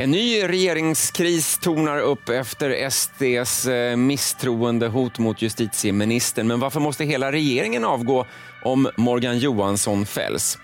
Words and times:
En 0.00 0.10
ny 0.10 0.42
regeringskris 0.42 1.58
tornar 1.58 1.98
upp 1.98 2.28
efter 2.28 2.90
SDs 2.90 3.66
eh, 3.66 3.96
misstroendehot 3.96 5.18
mot 5.18 5.42
justitieministern. 5.42 6.46
Men 6.46 6.60
varför 6.60 6.80
måste 6.80 7.04
hela 7.04 7.32
regeringen 7.32 7.84
avgå 7.84 8.26
om 8.64 8.88
Morgan 8.96 9.38
Johansson 9.38 10.06
fälls? 10.06 10.58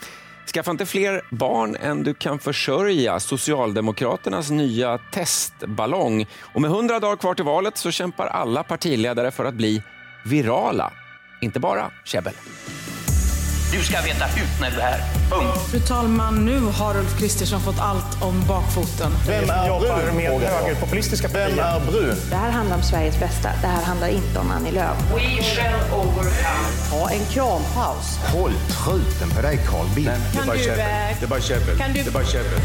Skaffa 0.54 0.70
inte 0.70 0.86
fler 0.86 1.22
barn 1.30 1.76
än 1.76 2.02
du 2.02 2.14
kan 2.14 2.38
försörja. 2.38 3.20
Socialdemokraternas 3.20 4.50
nya 4.50 4.98
testballong. 4.98 6.26
Och 6.40 6.60
med 6.60 6.70
hundra 6.70 7.00
dagar 7.00 7.16
kvar 7.16 7.34
till 7.34 7.44
valet 7.44 7.78
så 7.78 7.90
kämpar 7.90 8.26
alla 8.26 8.62
partiledare 8.62 9.30
för 9.30 9.44
att 9.44 9.54
bli 9.54 9.82
virala. 10.24 10.92
Inte 11.40 11.60
bara 11.60 11.90
käbbel. 12.04 12.34
Du 13.78 13.84
ska 13.84 14.00
veta 14.00 14.24
hut 14.24 14.48
när 14.60 14.70
du 14.70 14.76
är 14.76 14.80
här. 14.82 15.00
Punkt. 15.30 15.58
Fru 15.70 15.80
talman, 15.80 16.44
nu 16.44 16.60
har 16.60 16.96
Ulf 16.98 17.18
Kristersson 17.18 17.60
fåt 17.60 17.80
allt 17.80 18.22
om 18.22 18.44
bakfoten. 18.48 19.12
Vem 19.26 19.50
är 19.50 19.66
jobbar 19.68 19.96
brun? 20.02 20.16
med 20.16 20.40
högerpopulistiska 20.50 21.28
Vem 21.28 21.50
partier. 21.50 21.64
är 21.64 21.80
brun? 21.80 22.16
Det 22.30 22.36
här 22.36 22.50
handlar 22.50 22.76
om 22.76 22.82
Sveriges 22.82 23.20
bästa. 23.20 23.48
Det 23.60 23.66
här 23.66 23.82
handlar 23.82 24.08
inte 24.08 24.38
om 24.38 24.50
Annie 24.50 24.70
Lööf. 24.72 24.96
We 25.14 25.42
shall 25.42 25.98
overcome. 26.00 26.30
Ha 26.90 27.10
en 27.10 27.24
krampaus. 27.32 28.18
Håll 28.32 28.52
truten 28.84 29.30
på 29.36 29.42
dig 29.42 29.58
Carl 29.70 29.86
Bildt. 29.94 30.10
Eh, 30.10 30.16
Det 30.32 30.38
är 31.24 31.26
bara 31.28 31.40
käbbel. 31.40 31.78
kan 31.78 31.92
du- 31.92 32.02
Det 32.02 32.08
är 32.08 32.12
bara 32.12 32.24
käbbel. 32.24 32.60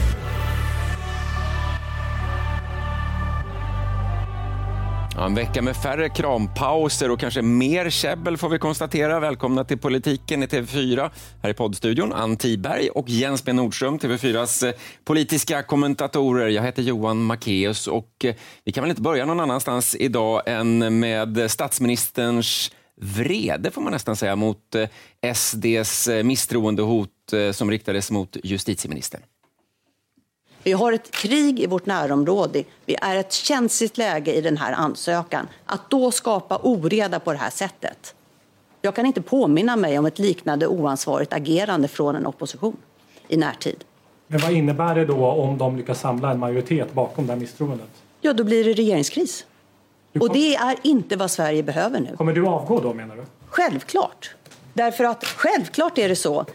Ja, 5.19 5.25
en 5.25 5.35
vecka 5.35 5.61
med 5.61 5.75
färre 5.75 6.09
krampauser 6.09 7.11
och 7.11 7.19
kanske 7.19 7.41
mer 7.41 7.89
käbbel 7.89 8.37
får 8.37 8.49
vi 8.49 8.59
konstatera. 8.59 9.19
Välkomna 9.19 9.63
till 9.63 9.77
Politiken 9.77 10.43
i 10.43 10.45
TV4. 10.45 11.09
Här 11.43 11.49
i 11.49 11.53
poddstudion 11.53 12.13
Ann 12.13 12.37
Tiberg 12.37 12.89
och 12.89 13.09
Jens 13.09 13.43
B 13.43 13.53
Nordström, 13.53 13.97
TV4s 13.99 14.67
eh, 14.67 14.73
politiska 15.03 15.63
kommentatorer. 15.63 16.47
Jag 16.47 16.63
heter 16.63 16.83
Johan 16.83 17.31
Macéus 17.31 17.87
och 17.87 18.25
eh, 18.25 18.35
vi 18.63 18.71
kan 18.71 18.83
väl 18.83 18.89
inte 18.89 19.01
börja 19.01 19.25
någon 19.25 19.39
annanstans 19.39 19.95
idag 19.95 20.41
än 20.45 20.99
med 20.99 21.51
statsministerns 21.51 22.71
vrede, 23.01 23.71
får 23.71 23.81
man 23.81 23.91
nästan 23.91 24.15
säga, 24.15 24.35
mot 24.35 24.75
eh, 24.75 25.33
SDs 25.33 26.09
misstroendehot 26.23 27.09
som 27.51 27.71
riktades 27.71 28.11
mot 28.11 28.37
justitieministern. 28.43 29.21
Vi 30.63 30.71
har 30.71 30.91
ett 30.93 31.11
krig 31.11 31.59
i 31.59 31.67
vårt 31.67 31.85
närområde. 31.85 32.63
Vi 32.85 32.95
är 33.01 33.15
ett 33.15 33.31
känsligt 33.33 33.97
läge 33.97 34.33
i 34.33 34.41
den 34.41 34.57
här 34.57 34.73
ansökan. 34.73 35.47
Att 35.65 35.89
då 35.89 36.11
skapa 36.11 36.57
oreda 36.63 37.19
på 37.19 37.31
det 37.31 37.37
här 37.37 37.49
sättet. 37.49 38.15
Jag 38.81 38.95
kan 38.95 39.05
inte 39.05 39.21
påminna 39.21 39.75
mig 39.75 39.99
om 39.99 40.05
ett 40.05 40.19
liknande 40.19 40.67
oansvarigt 40.67 41.33
agerande 41.33 41.87
från 41.87 42.15
en 42.15 42.25
opposition 42.27 42.77
i 43.27 43.37
närtid. 43.37 43.83
Men 44.27 44.39
vad 44.39 44.51
innebär 44.51 44.95
det 44.95 45.05
då 45.05 45.25
om 45.27 45.57
de 45.57 45.77
lyckas 45.77 45.99
samla 45.99 46.31
en 46.31 46.39
majoritet 46.39 46.93
bakom 46.93 47.27
det 47.27 47.33
här 47.33 47.39
misstroendet? 47.39 47.87
Ja, 48.21 48.33
då 48.33 48.43
blir 48.43 48.63
det 48.63 48.73
regeringskris. 48.73 49.45
Du 50.11 50.19
Och 50.19 50.27
kom- 50.27 50.33
det 50.37 50.55
är 50.55 50.75
inte 50.83 51.15
vad 51.15 51.31
Sverige 51.31 51.63
behöver 51.63 51.99
nu. 51.99 52.15
Kommer 52.17 52.33
du 52.33 52.47
avgå 52.47 52.79
då 52.79 52.93
menar 52.93 53.15
du? 53.15 53.23
Självklart. 53.49 54.35
Därför 54.73 55.03
att 55.03 55.25
självklart 55.25 55.97
är 55.97 56.09
det 56.09 56.15
så 56.15 56.45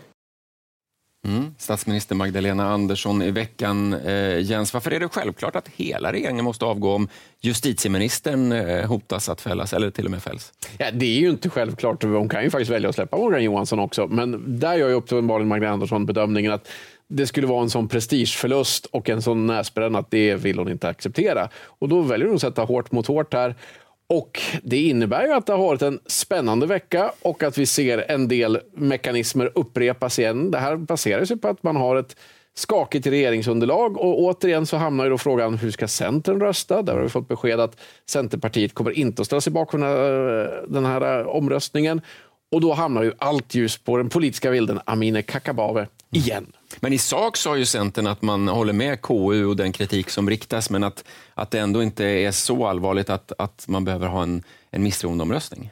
Mm. 1.25 1.55
Statsminister 1.58 2.14
Magdalena 2.14 2.70
Andersson 2.70 3.22
i 3.22 3.30
veckan. 3.30 3.94
Eh, 3.94 4.39
Jens, 4.39 4.75
varför 4.75 4.91
är 4.91 5.00
det 5.00 5.08
självklart 5.08 5.56
att 5.56 5.69
hela 5.69 6.12
regeringen 6.12 6.44
måste 6.44 6.64
avgå 6.64 6.94
om 6.94 7.08
justitieministern 7.41 8.53
eh, 8.53 8.86
hotas 8.86 9.28
att 9.28 9.41
fällas 9.41 9.72
eller 9.72 9.91
till 9.91 10.05
och 10.05 10.11
med 10.11 10.22
fälls? 10.22 10.52
Ja, 10.78 10.91
det 10.91 11.06
är 11.06 11.20
ju 11.20 11.30
inte 11.30 11.50
självklart. 11.50 12.02
Hon 12.02 12.28
kan 12.28 12.42
ju 12.42 12.50
faktiskt 12.50 12.70
välja 12.70 12.89
att 12.89 12.95
släppa 12.95 13.17
Morgan 13.17 13.45
Johansson 13.45 13.78
också. 13.78 14.06
Men 14.06 14.58
där 14.58 14.75
gör 14.75 14.89
ju 14.89 14.95
uppenbarligen 14.95 15.48
Magdalena 15.48 15.75
Andersson 15.75 16.06
bedömningen 16.06 16.52
att 16.52 16.69
det 17.08 17.27
skulle 17.27 17.47
vara 17.47 17.62
en 17.62 17.70
sån 17.70 17.89
prestigeförlust 17.89 18.86
och 18.86 19.08
en 19.08 19.22
sån 19.22 19.47
näsbränna 19.47 19.98
att 19.98 20.11
det 20.11 20.34
vill 20.34 20.58
hon 20.58 20.70
inte 20.70 20.89
acceptera. 20.89 21.48
Och 21.55 21.89
då 21.89 22.00
väljer 22.00 22.27
hon 22.27 22.34
att 22.34 22.41
sätta 22.41 22.62
hårt 22.62 22.92
mot 22.92 23.06
hårt 23.06 23.34
här. 23.34 23.55
Och 24.06 24.41
Det 24.62 24.83
innebär 24.83 25.27
ju 25.27 25.33
att 25.33 25.47
det 25.47 25.52
har 25.52 25.58
varit 25.58 25.83
en 25.83 26.00
spännande 26.06 26.66
vecka 26.66 27.12
och 27.22 27.42
att 27.42 27.58
vi 27.58 27.66
ser 27.66 28.11
en 28.11 28.28
del 28.28 28.61
mekanismer 28.74 29.51
upprepas 29.55 30.18
igen. 30.18 30.51
Det 30.51 30.58
här 30.58 30.77
baserar 30.77 31.24
sig 31.24 31.36
på 31.36 31.48
att 31.48 31.62
man 31.62 31.77
har 31.77 31.96
ett 31.96 32.17
skakigt 32.55 33.06
regeringsunderlag 33.06 33.98
och 33.98 34.23
återigen 34.23 34.67
så 34.67 34.77
hamnar 34.77 35.05
ju 35.05 35.11
då 35.11 35.18
frågan 35.18 35.55
hur 35.58 35.70
ska 35.70 35.89
Centern 35.89 36.40
rösta? 36.40 36.83
Där 36.83 36.95
har 36.95 37.02
vi 37.02 37.08
fått 37.08 37.28
besked 37.28 37.61
att 37.61 37.80
Centerpartiet 38.06 38.74
kommer 38.74 38.90
inte 38.90 39.23
att 39.23 39.27
ställa 39.27 39.40
sig 39.40 39.52
bakom 39.52 39.80
den 39.80 39.90
här, 39.90 40.64
den 40.68 40.84
här 40.84 41.27
omröstningen. 41.27 42.01
Och 42.52 42.61
då 42.61 42.73
hamnar 42.73 43.02
ju 43.02 43.12
allt 43.18 43.55
ljus 43.55 43.78
på 43.78 43.96
den 43.96 44.08
politiska 44.08 44.51
vilden 44.51 44.80
Amineh 44.84 45.23
Kakabaveh 45.23 45.86
igen. 46.11 46.52
Men 46.80 46.92
i 46.92 46.98
sak 46.98 47.36
sa 47.36 47.57
ju 47.57 47.67
Centern 47.67 48.07
att 48.07 48.23
man 48.23 48.48
håller 48.48 48.73
med 48.73 49.02
KU 49.02 49.45
och 49.45 49.57
den 49.57 49.73
kritik 49.73 50.11
som 50.11 50.30
riktas 50.30 50.70
men 50.70 50.85
att, 50.85 51.05
att 51.35 51.51
det 51.51 51.58
ändå 51.58 51.83
inte 51.83 52.05
är 52.05 52.30
så 52.30 52.67
allvarligt 52.67 53.11
att, 53.11 53.33
att 53.39 53.64
man 53.69 53.85
behöver 53.85 54.07
ha 54.07 54.23
en, 54.23 54.42
en 54.70 54.83
misstroendeomröstning. 54.83 55.70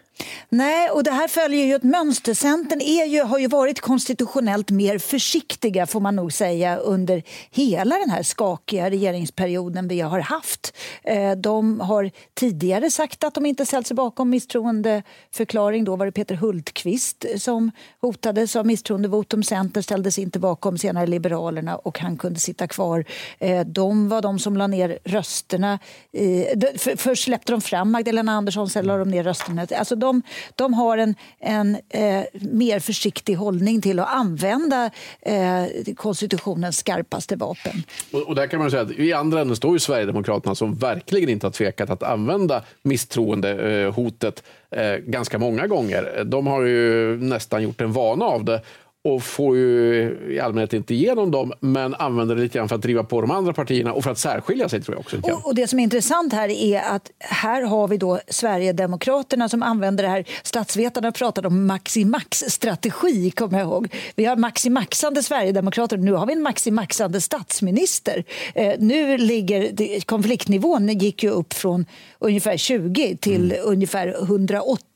Nej, 0.48 0.90
och 0.90 1.04
det 1.04 1.10
här 1.10 1.28
följer 1.28 1.66
ju 1.66 1.74
ett 1.74 1.82
mönster. 1.82 2.34
Centern 2.34 2.80
är 2.80 3.06
ju, 3.06 3.22
har 3.22 3.38
ju 3.38 3.46
varit 3.46 3.80
konstitutionellt 3.80 4.70
mer 4.70 4.98
försiktiga 4.98 5.86
får 5.86 6.00
man 6.00 6.16
nog 6.16 6.32
säga 6.32 6.76
under 6.76 7.22
hela 7.50 7.98
den 7.98 8.10
här 8.10 8.22
skakiga 8.22 8.90
regeringsperioden 8.90 9.88
vi 9.88 10.00
har 10.00 10.20
haft. 10.20 10.76
Eh, 11.02 11.32
de 11.32 11.80
har 11.80 12.10
tidigare 12.34 12.90
sagt 12.90 13.24
att 13.24 13.34
de 13.34 13.46
inte 13.46 13.66
ställt 13.66 13.86
sig 13.86 13.94
bakom 13.94 14.30
misstroendeförklaring. 14.30 15.84
Då 15.84 15.96
var 15.96 16.06
det 16.06 16.12
Peter 16.12 16.34
Hultqvist 16.34 17.24
som 17.36 17.70
hotades 18.00 18.56
av 18.56 18.66
misstroendevotum. 18.66 19.42
Centern 19.42 19.82
ställdes 19.82 20.18
inte 20.18 20.38
bakom, 20.38 20.78
senare 20.92 21.06
Liberalerna 21.06 21.76
och 21.76 21.98
han 21.98 22.16
kunde 22.16 22.40
sitta 22.40 22.66
kvar. 22.66 23.04
Eh, 23.38 23.60
de 23.66 24.08
var 24.08 24.22
de 24.22 24.38
som 24.38 24.56
la 24.56 24.66
ner 24.66 24.98
rösterna. 25.04 25.78
i- 26.12 26.44
för- 26.78 26.96
Först 26.96 27.24
släppte 27.24 27.52
de 27.52 27.60
fram 27.60 27.90
Magdalena 27.90 28.32
Andersson, 28.32 28.68
sen 28.70 28.84
la 28.86 28.96
de 28.96 29.08
ner 29.08 29.22
rösterna. 29.24 29.66
Alltså 29.78 29.96
de, 29.96 30.22
de 30.56 30.74
har 30.74 30.98
en, 30.98 31.14
en 31.40 31.76
eh, 31.90 32.22
mer 32.40 32.80
försiktig 32.80 33.34
hållning 33.34 33.80
till 33.80 33.98
att 33.98 34.08
använda 34.08 34.90
eh, 35.22 35.94
konstitutionens 35.96 36.76
skarpaste 36.78 37.36
vapen. 37.36 37.82
Och, 38.12 38.20
och 38.28 38.34
där 38.34 38.46
kan 38.46 38.58
man 38.60 38.70
säga 38.70 38.82
att 38.82 38.90
i 38.90 39.12
andra 39.12 39.40
änden 39.40 39.56
står 39.56 39.72
ju 39.72 39.78
Sverigedemokraterna 39.78 40.54
som 40.54 40.74
verkligen 40.74 41.28
inte 41.28 41.46
har 41.46 41.52
tvekat 41.52 41.90
att 41.90 42.02
använda 42.02 42.62
misstroendehotet 42.82 44.42
eh, 44.70 44.82
eh, 44.82 44.96
ganska 44.98 45.38
många 45.38 45.66
gånger. 45.66 46.24
De 46.24 46.46
har 46.46 46.62
ju 46.62 47.16
nästan 47.16 47.62
gjort 47.62 47.80
en 47.80 47.92
vana 47.92 48.24
av 48.24 48.44
det 48.44 48.62
och 49.04 49.22
får 49.22 49.56
ju 49.56 50.18
i 50.30 50.40
allmänhet 50.40 50.72
inte 50.72 50.94
igenom 50.94 51.30
dem 51.30 51.52
men 51.60 51.94
använder 51.94 52.36
det 52.36 52.42
lite 52.42 52.58
grann 52.58 52.68
för 52.68 52.76
att 52.76 52.82
driva 52.82 53.04
på 53.04 53.20
de 53.20 53.30
andra 53.30 53.52
partierna 53.52 53.92
och 53.92 54.04
för 54.04 54.10
att 54.10 54.18
särskilja 54.18 54.68
sig 54.68 54.82
tror 54.82 54.94
jag 54.96 55.00
också. 55.00 55.16
Och, 55.22 55.46
och 55.46 55.54
Det 55.54 55.66
som 55.66 55.78
är 55.78 55.82
intressant 55.82 56.32
här 56.32 56.48
är 56.48 56.80
att 56.80 57.10
här 57.18 57.62
har 57.62 57.88
vi 57.88 57.96
då 57.96 58.20
Sverigedemokraterna 58.28 59.48
som 59.48 59.62
använder 59.62 60.04
det 60.04 60.10
här. 60.10 60.24
Statsvetarna 60.42 61.12
pratade 61.12 61.48
om 61.48 61.66
maximax-strategi, 61.66 63.30
kommer 63.30 63.58
jag 63.58 63.68
ihåg. 63.68 63.94
Vi 64.14 64.24
har 64.24 64.36
maximaxande 64.36 65.22
Sverigedemokrater 65.22 65.96
nu 65.96 66.12
har 66.12 66.26
vi 66.26 66.32
en 66.32 66.42
maximaxande 66.42 67.20
statsminister. 67.20 68.24
Eh, 68.54 68.74
nu 68.78 69.18
ligger 69.18 70.00
konfliktnivån 70.00 70.88
gick 70.88 71.22
ju 71.22 71.30
upp 71.30 71.52
från 71.52 71.86
ungefär 72.18 72.56
20 72.56 73.16
till 73.16 73.56
ungefär 73.64 74.22
180 74.22 74.91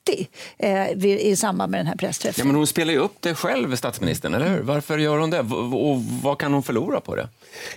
eh, 0.58 0.84
vid- 0.96 1.20
i 1.20 1.36
samband 1.36 1.70
med 1.70 1.80
den 1.80 1.86
här 1.86 1.96
pressträffen. 1.96 2.34
Ja, 2.42 2.46
men 2.46 2.56
hon 2.56 2.66
spelar 2.66 2.92
ju 2.92 2.98
upp 2.98 3.16
det 3.20 3.34
själv, 3.34 3.76
statsministern, 3.76 4.34
eller 4.34 4.48
hur? 4.48 4.60
Varför 4.62 4.98
gör 4.98 5.18
hon 5.18 5.30
det? 5.30 5.42
V- 5.42 5.54
Och 5.54 6.02
vad 6.22 6.38
kan 6.38 6.52
hon 6.52 6.62
förlora 6.62 7.00
på 7.00 7.16
det? 7.16 7.28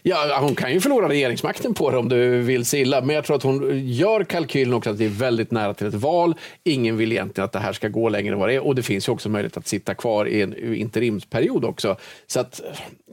Ja, 0.04 0.38
hon 0.42 0.56
kan 0.56 0.74
ju 0.74 0.82
förlora 0.82 1.10
regeringsmakten 1.10 1.74
på 1.74 1.92
det 1.92 1.98
om 1.98 2.10
du 2.10 2.42
vill 2.42 2.66
se 2.66 2.80
illa. 2.80 3.02
Men 3.02 3.16
jag 3.16 3.26
tror 3.26 3.36
att 3.36 3.44
hon 3.44 3.88
gör 3.88 4.24
kalkylen 4.24 4.74
också 4.74 4.90
att 4.90 4.98
det 4.98 5.06
är 5.06 5.10
väldigt 5.10 5.52
nära 5.52 5.74
till 5.74 5.88
ett 5.88 5.94
val. 5.94 6.34
Ingen 6.64 6.98
vill 6.98 7.12
egentligen 7.12 7.46
att 7.46 7.52
det 7.52 7.60
här 7.60 7.74
ska 7.74 7.88
gå 7.88 8.10
längre 8.10 8.34
än 8.34 8.40
vad 8.40 8.50
det 8.50 8.56
är. 8.56 8.66
Och 8.68 8.76
det 8.76 8.84
finns 8.84 9.08
ju 9.08 9.12
också 9.12 9.30
möjlighet 9.30 9.58
att 9.58 9.68
sitta 9.68 9.94
kvar 9.94 10.26
i 10.26 10.42
en 10.42 10.74
interimsperiod 10.76 11.66
också. 11.66 11.96
Så 12.28 12.40
att, 12.40 12.62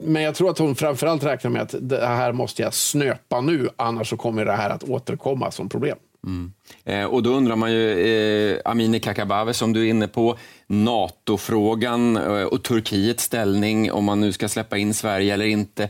men 0.03 0.21
jag 0.23 0.35
tror 0.35 0.49
att 0.49 0.57
hon 0.57 0.75
framförallt 0.75 1.23
räknar 1.23 1.51
med 1.51 1.61
att 1.61 1.75
det 1.79 2.07
här 2.07 2.31
måste 2.31 2.61
jag 2.61 2.73
snöpa 2.73 3.41
nu. 3.41 3.69
Annars 3.75 4.09
så 4.09 4.17
kommer 4.17 4.45
det 4.45 4.51
här 4.51 4.69
att 4.69 4.83
återkomma 4.83 5.51
som 5.51 5.69
problem. 5.69 5.97
Mm. 6.27 6.53
Eh, 6.83 7.05
och 7.05 7.23
då 7.23 7.29
undrar 7.29 7.55
man 7.55 7.71
ju, 7.71 8.07
eh, 8.51 8.59
Amineh 8.65 9.01
Kakabaveh 9.01 9.53
som 9.53 9.73
du 9.73 9.85
är 9.85 9.89
inne 9.89 10.07
på, 10.07 10.37
NATO-frågan 10.67 12.17
eh, 12.17 12.43
och 12.43 12.63
Turkiets 12.63 13.23
ställning, 13.23 13.91
om 13.91 14.05
man 14.05 14.21
nu 14.21 14.31
ska 14.31 14.47
släppa 14.47 14.77
in 14.77 14.93
Sverige 14.93 15.33
eller 15.33 15.45
inte. 15.45 15.89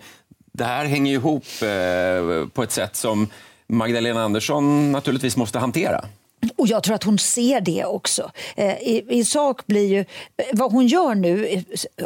Det 0.52 0.64
här 0.64 0.86
hänger 0.86 1.12
ju 1.12 1.18
ihop 1.18 1.44
eh, 1.62 2.48
på 2.54 2.64
ett 2.64 2.72
sätt 2.72 2.96
som 2.96 3.28
Magdalena 3.68 4.24
Andersson 4.24 4.92
naturligtvis 4.92 5.38
måste 5.38 5.60
hantera. 5.60 6.06
Och 6.56 6.68
jag 6.68 6.84
tror 6.84 6.96
att 6.96 7.04
hon 7.04 7.18
ser 7.18 7.62
det 7.62 7.86
också. 7.86 8.32
Eh, 8.56 8.82
I, 8.82 9.06
I 9.10 9.26
sak 9.26 9.68
blir 9.68 9.88
ju 9.88 10.00
eh, 10.00 10.06
vad 10.54 10.72
hon 10.72 10.88
gör 10.88 11.16
nu, 11.16 11.48
eh, 11.48 11.64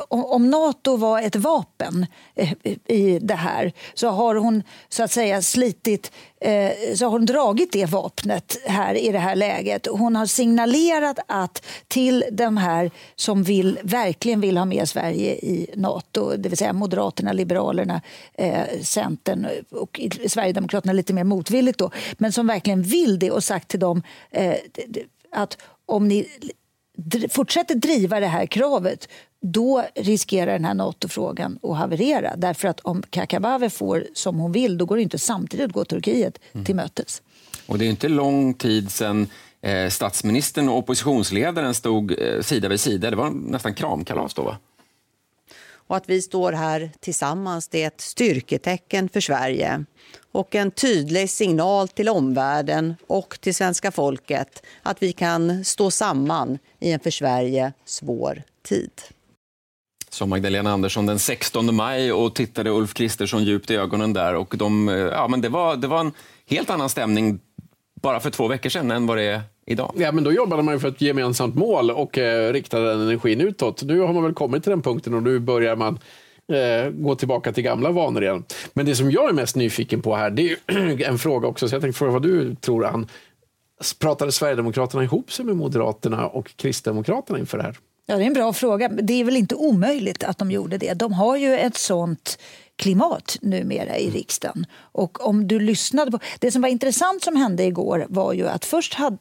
om, 0.07 0.25
om 0.25 0.49
Nato 0.49 0.95
var 0.95 1.21
ett 1.21 1.35
vapen 1.35 2.05
eh, 2.35 2.51
i 2.87 3.19
det 3.21 3.35
här 3.35 3.73
så 3.93 4.09
har 4.09 4.35
hon 4.35 4.63
så 4.89 5.03
att 5.03 5.11
säga 5.11 5.41
slitit 5.41 6.05
eh, 6.05 6.11
Eh, 6.41 6.95
så 6.95 7.05
har 7.05 7.11
hon 7.11 7.25
dragit 7.25 7.71
det 7.71 7.85
vapnet 7.85 8.57
här 8.65 8.95
i 8.95 9.11
det 9.11 9.19
här 9.19 9.35
läget. 9.35 9.87
Hon 9.87 10.15
har 10.15 10.25
signalerat 10.25 11.19
att 11.27 11.65
till 11.87 12.23
de 12.31 12.57
här 12.57 12.91
som 13.15 13.43
vill, 13.43 13.79
verkligen 13.83 14.41
vill 14.41 14.57
ha 14.57 14.65
med 14.65 14.89
Sverige 14.89 15.35
i 15.35 15.69
Nato, 15.75 16.37
det 16.37 16.49
vill 16.49 16.57
säga 16.57 16.73
Moderaterna, 16.73 17.33
Liberalerna, 17.33 18.01
eh, 18.33 18.81
Centern 18.81 19.47
och 19.71 20.01
Sverigedemokraterna 20.27 20.93
lite 20.93 21.13
mer 21.13 21.23
motvilligt 21.23 21.79
då, 21.79 21.91
men 22.17 22.31
som 22.31 22.47
verkligen 22.47 22.83
vill 22.83 23.19
det 23.19 23.31
och 23.31 23.43
sagt 23.43 23.67
till 23.67 23.79
dem 23.79 24.03
eh, 24.31 24.55
att 25.31 25.57
om 25.85 26.07
ni 26.07 26.27
fortsätter 27.29 27.75
driva 27.75 28.19
det 28.19 28.27
här 28.27 28.45
kravet 28.45 29.07
då 29.41 29.85
riskerar 29.95 30.51
den 30.51 30.65
här 30.65 30.73
NATO-frågan 30.73 31.59
att 31.63 31.77
haverera. 31.77 32.35
Därför 32.37 32.67
att 32.67 32.79
om 32.79 33.03
Kakabaveh 33.09 33.69
får 33.69 34.07
som 34.13 34.39
hon 34.39 34.51
vill 34.51 34.77
då 34.77 34.85
går 34.85 34.95
det 34.95 35.01
inte 35.01 35.19
samtidigt 35.19 35.65
att 35.65 35.71
gå 35.71 35.85
Turkiet 35.85 36.39
mm. 36.53 36.65
till 36.65 36.75
mötes. 36.75 37.21
Och 37.65 37.77
det 37.77 37.85
är 37.85 37.89
inte 37.89 38.09
lång 38.09 38.53
tid 38.53 38.91
sedan 38.91 39.27
eh, 39.61 39.89
statsministern 39.89 40.69
och 40.69 40.77
oppositionsledaren 40.77 41.73
stod 41.73 42.11
eh, 42.11 42.41
sida 42.41 42.69
vid 42.69 42.79
sida. 42.79 43.09
Det 43.09 43.15
var 43.15 43.29
nästan 43.29 43.73
kramkalas 43.73 44.33
då, 44.33 44.43
va? 44.43 44.57
Och 45.91 45.97
att 45.97 46.09
vi 46.09 46.21
står 46.21 46.51
här 46.51 46.91
tillsammans 46.99 47.67
det 47.67 47.83
är 47.83 47.87
ett 47.87 48.01
styrketecken 48.01 49.09
för 49.09 49.19
Sverige 49.19 49.85
och 50.31 50.55
en 50.55 50.71
tydlig 50.71 51.29
signal 51.29 51.87
till 51.87 52.09
omvärlden 52.09 52.95
och 53.07 53.37
till 53.41 53.55
svenska 53.55 53.91
folket 53.91 54.63
att 54.81 55.03
vi 55.03 55.13
kan 55.13 55.65
stå 55.65 55.91
samman 55.91 56.59
i 56.79 56.91
en 56.91 56.99
för 56.99 57.09
Sverige 57.09 57.73
svår 57.85 58.43
tid. 58.63 58.91
Som 60.09 60.29
Magdalena 60.29 60.71
Andersson 60.71 61.05
den 61.05 61.19
16 61.19 61.75
maj 61.75 62.11
och 62.11 62.35
tittade 62.35 62.69
Ulf 62.69 62.93
Kristersson 62.93 63.43
djupt 63.43 63.71
i 63.71 63.75
ögonen 63.75 64.13
där. 64.13 64.35
Och 64.35 64.57
de, 64.57 64.89
eh, 64.89 64.95
ja, 64.95 65.27
men 65.27 65.41
det, 65.41 65.49
var, 65.49 65.75
det 65.75 65.87
var 65.87 65.99
en 65.99 66.11
helt 66.45 66.69
annan 66.69 66.89
stämning 66.89 67.39
bara 68.01 68.19
för 68.19 68.29
två 68.29 68.47
veckor 68.47 68.69
sedan 68.69 68.91
än 68.91 69.07
vad 69.07 69.17
det 69.17 69.23
är 69.23 69.41
idag. 69.65 69.93
Ja, 69.97 70.11
men 70.11 70.23
då 70.23 70.31
jobbade 70.31 70.63
man 70.63 70.73
ju 70.73 70.79
för 70.79 70.87
ett 70.87 71.01
gemensamt 71.01 71.55
mål 71.55 71.91
och 71.91 72.17
eh, 72.17 72.53
riktade 72.53 72.89
den 72.89 73.01
energin 73.01 73.41
utåt. 73.41 73.83
Nu 73.83 73.99
har 73.99 74.13
man 74.13 74.23
väl 74.23 74.33
kommit 74.33 74.63
till 74.63 74.69
den 74.69 74.81
punkten 74.81 75.13
och 75.13 75.23
nu 75.23 75.39
börjar 75.39 75.75
man 75.75 75.99
eh, 76.47 76.91
gå 76.91 77.15
tillbaka 77.15 77.51
till 77.51 77.63
gamla 77.63 77.91
vanor 77.91 78.23
igen. 78.23 78.43
Men 78.73 78.85
det 78.85 78.95
som 78.95 79.11
jag 79.11 79.29
är 79.29 79.33
mest 79.33 79.55
nyfiken 79.55 80.01
på 80.01 80.15
här, 80.15 80.29
det 80.29 80.51
är 80.51 81.01
en 81.09 81.17
fråga 81.17 81.47
också, 81.47 81.67
så 81.67 81.75
jag 81.75 81.81
tänkte 81.81 81.97
fråga 81.97 82.11
vad 82.11 82.23
du 82.23 82.55
tror, 82.55 82.85
Ann. 82.85 83.07
Pratade 83.99 84.31
Sverigedemokraterna 84.31 85.03
ihop 85.03 85.31
sig 85.31 85.45
med 85.45 85.55
Moderaterna 85.55 86.27
och 86.27 86.55
Kristdemokraterna 86.55 87.39
inför 87.39 87.57
det 87.57 87.63
här? 87.63 87.77
Ja, 88.05 88.17
det 88.17 88.23
är 88.23 88.27
en 88.27 88.33
bra 88.33 88.53
fråga. 88.53 88.87
Det 88.87 89.13
är 89.13 89.23
väl 89.23 89.37
inte 89.37 89.55
omöjligt 89.55 90.23
att 90.23 90.37
de 90.37 90.51
gjorde 90.51 90.77
det. 90.77 90.93
De 90.93 91.13
har 91.13 91.35
ju 91.35 91.57
ett 91.57 91.77
sånt 91.77 92.37
klimat 92.75 93.37
numera 93.41 93.97
i 93.97 94.09
riksdagen. 94.09 94.65
Och 94.73 95.27
om 95.27 95.47
du 95.47 95.59
lyssnade 95.59 96.11
på... 96.11 96.19
Det 96.39 96.51
som 96.51 96.61
var 96.61 96.69
intressant 96.69 97.23
som 97.23 97.35
hände 97.35 97.63
igår 97.63 98.05
var 98.09 98.33
ju 98.33 98.47
att 98.47 98.65
först 98.65 98.93
hade 98.93 99.17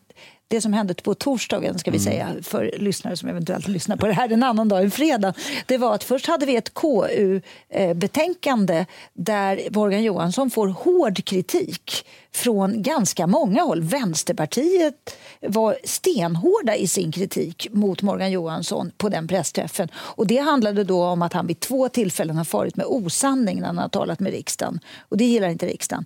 det 0.51 0.61
som 0.61 0.73
hände 0.73 0.95
på 0.95 1.15
torsdagen, 1.15 1.79
ska 1.79 1.91
vi 1.91 1.97
mm. 1.97 2.13
säga, 2.13 2.29
för 2.43 2.75
lyssnare 2.79 3.17
som 3.17 3.29
eventuellt 3.29 3.69
lyssnar 3.69 3.97
på 3.97 4.07
det 4.07 4.13
här 4.13 4.33
en 4.33 4.43
annan 4.43 4.69
dag 4.69 4.83
än 4.83 4.91
fredag, 4.91 5.35
det 5.67 5.79
var 5.79 5.95
att 5.95 6.05
först 6.05 6.27
hade 6.27 6.47
vi 6.47 6.57
ett 6.57 6.75
KU-betänkande 6.75 8.87
där 9.13 9.61
Morgan 9.71 10.03
Johansson 10.03 10.51
får 10.51 10.69
hård 10.69 11.25
kritik 11.25 12.07
från 12.33 12.83
ganska 12.83 13.27
många 13.27 13.63
håll. 13.63 13.83
Vänsterpartiet 13.83 15.17
var 15.41 15.79
stenhårda 15.85 16.77
i 16.77 16.87
sin 16.87 17.13
kritik 17.13 17.67
mot 17.71 18.03
Morgan 18.03 18.31
Johansson 18.31 18.93
på 18.97 19.09
den 19.09 19.29
pressträffen. 19.29 19.89
Och 19.95 20.27
det 20.27 20.39
handlade 20.39 20.85
då 20.85 21.05
om 21.05 21.23
att 21.23 21.33
han 21.33 21.47
vid 21.47 21.61
två 21.61 21.89
tillfällen 21.89 22.37
har 22.37 22.45
farit 22.45 22.77
med 22.77 22.87
osanning 22.87 23.61
när 23.61 23.67
han 23.67 23.79
har 23.79 23.89
talat 23.89 24.21
med 24.21 24.33
riksdagen. 24.33 24.81
Och 25.09 25.17
det 25.17 25.25
gillar 25.25 25.49
inte 25.49 25.67
riksdagen. 25.67 26.05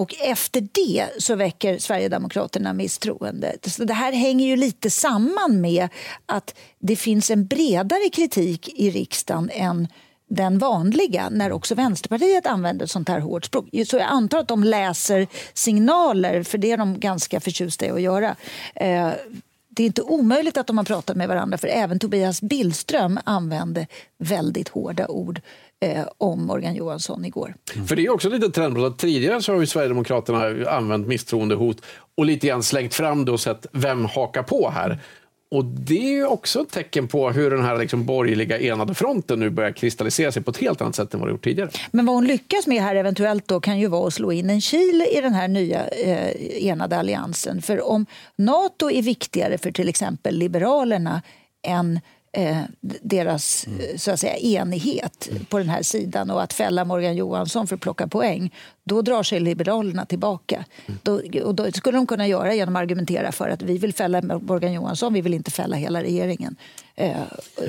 Och 0.00 0.14
efter 0.20 0.68
det 0.72 1.08
så 1.18 1.34
väcker 1.34 1.78
Sverigedemokraterna 1.78 2.72
misstroende. 2.72 3.56
Så 3.66 3.84
det 3.84 3.94
här 3.94 4.12
hänger 4.12 4.46
ju 4.46 4.56
lite 4.56 4.90
samman 4.90 5.60
med 5.60 5.88
att 6.26 6.54
det 6.78 6.96
finns 6.96 7.30
en 7.30 7.46
bredare 7.46 8.08
kritik 8.12 8.68
i 8.68 8.90
riksdagen 8.90 9.50
än 9.52 9.88
den 10.30 10.58
vanliga 10.58 11.28
när 11.30 11.52
också 11.52 11.74
Vänsterpartiet 11.74 12.46
använder 12.46 12.86
sånt 12.86 13.08
här 13.08 13.20
hårt 13.20 13.44
språk. 13.44 13.68
Så 13.86 13.96
jag 13.96 14.08
antar 14.08 14.38
att 14.38 14.48
de 14.48 14.64
läser 14.64 15.26
signaler, 15.54 16.42
för 16.42 16.58
det 16.58 16.70
är 16.70 16.76
de 16.76 17.00
ganska 17.00 17.40
förtjusta 17.40 17.86
i 17.86 17.90
att 17.90 18.02
göra. 18.02 18.36
Eh, 18.74 19.10
det 19.68 19.82
är 19.82 19.86
inte 19.86 20.02
omöjligt 20.02 20.56
att 20.56 20.66
de 20.66 20.78
har 20.78 20.84
pratat 20.84 21.16
med 21.16 21.28
varandra 21.28 21.58
för 21.58 21.68
även 21.68 21.98
Tobias 21.98 22.42
Billström 22.42 23.18
använde 23.24 23.86
väldigt 24.18 24.68
hårda 24.68 25.08
ord 25.08 25.40
eh, 25.80 26.06
om 26.18 26.46
Morgan 26.46 26.74
Johansson 26.74 27.24
igår. 27.24 27.54
Mm. 27.74 27.86
För 27.86 27.96
det 27.96 28.06
är 28.06 28.10
också 28.10 28.28
lite 28.28 28.50
trendbrott. 28.50 28.98
Tidigare 28.98 29.42
så 29.42 29.52
har 29.52 29.60
ju 29.60 29.66
Sverigedemokraterna 29.66 30.70
använt 30.70 31.06
misstroendehot 31.06 31.76
och 32.16 32.24
lite 32.24 32.46
grann 32.46 32.62
slängt 32.62 32.94
fram 32.94 33.24
det 33.24 33.32
och 33.32 33.40
sett 33.40 33.66
vem 33.72 34.04
hakar 34.04 34.42
på 34.42 34.70
här. 34.70 34.98
Och 35.50 35.64
Det 35.64 36.18
är 36.18 36.26
också 36.26 36.60
ett 36.60 36.70
tecken 36.70 37.08
på 37.08 37.30
hur 37.30 37.50
den 37.50 37.64
här 37.64 37.78
liksom 37.78 38.06
borgerliga 38.06 38.58
enade 38.58 38.94
fronten 38.94 39.40
nu 39.40 39.50
börjar 39.50 39.72
kristallisera 39.72 40.32
sig 40.32 40.42
på 40.42 40.50
ett 40.50 40.56
helt 40.56 40.80
annat 40.80 40.94
sätt 40.94 41.14
än 41.14 41.20
vad 41.20 41.28
det 41.28 41.32
gjort 41.32 41.44
tidigare. 41.44 41.70
Men 41.90 42.06
vad 42.06 42.14
hon 42.14 42.26
lyckas 42.26 42.66
med 42.66 42.82
här 42.82 42.94
eventuellt 42.94 43.48
då 43.48 43.60
kan 43.60 43.78
ju 43.78 43.86
vara 43.86 44.06
att 44.06 44.14
slå 44.14 44.32
in 44.32 44.50
en 44.50 44.60
kil 44.60 45.06
i 45.16 45.20
den 45.20 45.34
här 45.34 45.48
nya 45.48 45.88
eh, 45.88 46.66
enade 46.66 46.96
alliansen. 46.98 47.62
För 47.62 47.88
om 47.88 48.06
Nato 48.36 48.90
är 48.90 49.02
viktigare 49.02 49.58
för 49.58 49.72
till 49.72 49.88
exempel 49.88 50.34
Liberalerna 50.38 51.22
än 51.66 52.00
eh, 52.32 52.58
deras 53.00 53.66
mm. 53.66 53.98
så 53.98 54.10
att 54.10 54.20
säga, 54.20 54.36
enighet 54.36 55.28
mm. 55.30 55.44
på 55.44 55.58
den 55.58 55.68
här 55.68 55.82
sidan 55.82 56.30
och 56.30 56.42
att 56.42 56.52
fälla 56.52 56.84
Morgan 56.84 57.16
Johansson 57.16 57.66
för 57.66 57.74
att 57.74 57.80
plocka 57.80 58.06
poäng, 58.06 58.54
då 58.84 59.02
drar 59.02 59.22
sig 59.22 59.40
Liberalerna 59.40 60.06
tillbaka. 60.06 60.64
Mm. 60.86 60.98
Då, 61.02 61.44
och 61.44 61.54
då 61.54 61.72
skulle 61.72 61.98
de 61.98 62.06
kunna 62.06 62.26
göra 62.26 62.54
genom 62.54 62.76
att 62.76 62.82
argumentera 62.82 63.32
för 63.32 63.48
att 63.48 63.62
vi 63.62 63.78
vill 63.78 63.94
fälla 63.94 64.22
Morgan 64.22 64.72
Johansson, 64.72 65.12
vi 65.12 65.20
vill 65.20 65.34
inte 65.34 65.50
fälla 65.50 65.76
hela 65.76 66.02
regeringen. 66.02 66.56
Eh, 66.94 67.16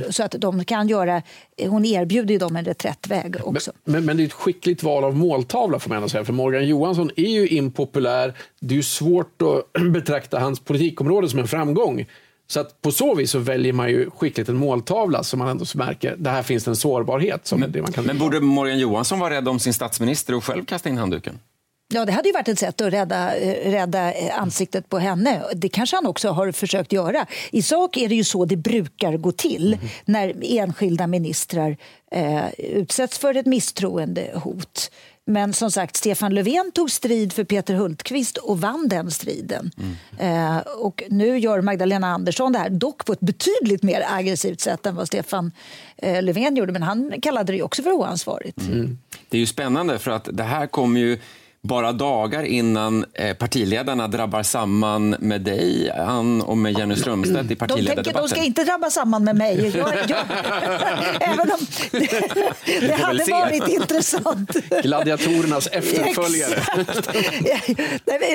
så 0.10 0.24
att 0.24 0.32
de 0.32 0.66
kan 0.66 0.88
göra, 0.88 1.22
hon 1.68 1.86
erbjuder 1.86 2.40
dem 2.40 2.56
en 2.56 2.66
reträttväg 2.66 3.36
också. 3.44 3.72
Men, 3.84 3.94
men, 3.94 4.06
men, 4.06 4.18
det 4.18 4.24
är 4.24 4.26
ett 4.26 4.34
skickligt 4.34 4.84
val 4.84 5.04
av 5.04 5.18
måltavla 5.18 5.80
får 5.80 5.90
man 5.90 6.10
säga, 6.10 6.26
för 6.26 6.34
Morgan 6.34 6.68
Johansson 6.68 7.12
är 7.16 7.30
ju 7.30 7.48
impopulär. 7.48 8.34
Det 8.60 8.74
är 8.74 8.78
ju 8.78 8.84
svårt 8.84 9.42
att 9.42 9.84
betrakta 9.94 10.40
hans 10.40 10.60
politikområde 10.60 11.30
som 11.30 11.40
en 11.40 11.48
framgång. 11.48 12.06
Så 12.52 12.60
att 12.60 12.82
på 12.82 12.92
så 12.92 13.16
vis 13.16 13.32
så 13.32 13.40
väljer 13.40 13.74
man 13.74 13.90
ju 13.90 14.10
skickligt 14.10 14.50
en 14.50 14.56
måltavla 14.56 15.24
som 15.24 15.40
man 15.40 15.48
ändå 15.48 15.66
märker, 15.76 16.16
det 16.18 16.30
här 16.30 16.44
finns 16.44 16.68
en 16.68 16.76
sårbarhet. 16.76 17.48
Som 17.48 17.60
men, 17.60 17.72
det 17.72 17.82
man 17.82 17.92
kan 17.92 18.04
men 18.04 18.18
borde 18.18 18.40
Morgan 18.40 18.80
Johansson 18.80 19.20
vara 19.20 19.34
rädd 19.34 19.48
om 19.48 19.60
sin 19.60 19.74
statsminister 19.74 20.36
och 20.36 20.44
själv 20.44 20.66
kasta 20.66 20.90
in 20.90 20.98
handduken? 20.98 21.40
Ja, 21.94 22.06
det 22.06 22.12
hade 22.12 22.30
ju 22.30 22.34
varit 22.34 22.48
ett 22.48 22.60
sätt 22.60 22.82
att 22.82 22.94
rädda, 22.94 23.34
rädda 23.66 24.14
ansiktet 24.32 24.90
på 24.90 25.00
henne. 25.00 25.44
Det 25.54 25.70
kanske 25.70 25.96
han 25.96 26.06
också 26.06 26.30
har 26.30 26.52
försökt 26.52 26.92
göra. 26.92 27.26
I 27.52 27.62
sak 27.62 27.98
är 27.98 28.10
det 28.10 28.16
ju 28.16 28.24
så 28.24 28.46
det 28.46 28.56
brukar 28.56 29.18
gå 29.18 29.32
till 29.32 29.74
mm. 29.74 29.88
när 30.06 30.34
enskilda 30.42 31.08
ministrar 31.08 31.78
eh, 32.12 32.54
utsätts 32.58 33.18
för 33.18 33.38
ett 33.38 33.46
misstroendehot. 33.46 34.92
Men 35.26 35.54
som 35.54 35.72
sagt, 35.72 35.96
Stefan 35.96 36.34
Löfven 36.34 36.72
tog 36.74 36.92
strid 36.92 37.34
för 37.34 37.44
Peter 37.44 37.74
Hultqvist 37.74 38.38
och 38.38 38.62
vann 38.62 38.88
den 38.88 39.12
striden. 39.12 39.72
Mm. 40.18 40.58
Eh, 40.58 40.58
och 40.60 41.04
nu 41.10 41.38
gör 41.38 41.62
Magdalena 41.62 42.08
Andersson 42.08 42.54
det 42.54 42.60
här, 42.60 42.70
dock 42.70 43.06
på 43.06 43.14
ett 43.14 43.20
betydligt 43.20 43.84
mer 43.84 44.06
aggressivt 44.10 44.60
sätt 44.62 44.86
än 44.86 44.96
vad 44.96 45.08
Stefan 45.08 45.52
eh, 45.98 46.24
Löfven 46.24 46.56
gjorde. 46.56 46.72
Men 46.72 46.84
han 46.84 47.14
kallade 47.22 47.54
det 47.54 47.62
också 47.62 47.84
för 47.84 47.92
oansvarigt. 47.92 48.62
Mm. 48.62 48.98
Det 49.30 49.38
är 49.38 49.40
ju 49.40 49.46
spännande 49.46 50.00
för 50.00 50.12
att 50.12 50.30
det 50.34 50.44
här 50.44 50.68
kommer 50.68 51.00
ju 51.00 51.20
bara 51.64 51.92
dagar 51.92 52.44
innan 52.44 53.06
eh, 53.14 53.34
partiledarna 53.34 54.08
drabbar 54.08 54.44
samman 54.44 55.10
med 55.20 55.42
dig, 55.42 55.92
Ann, 55.92 56.42
och 56.42 56.58
med 56.58 56.78
Jenny 56.78 56.96
Strömstedt 56.96 57.52
i 57.52 57.56
partiledardebatten. 57.56 58.04
De, 58.04 58.04
tänker, 58.04 58.22
de 58.22 58.30
ska 58.30 58.44
inte 58.44 58.64
drabba 58.64 58.90
samman 58.90 59.24
med 59.24 59.36
mig. 59.36 59.72
Jag, 59.78 59.94
jag, 60.08 60.20
även 61.20 61.52
om 61.52 61.60
det, 61.92 62.88
det 62.88 62.94
hade 62.94 63.24
se. 63.24 63.32
varit 63.32 63.68
intressant. 63.68 64.56
Gladiatorernas 64.84 65.68
efterföljare. 65.72 66.62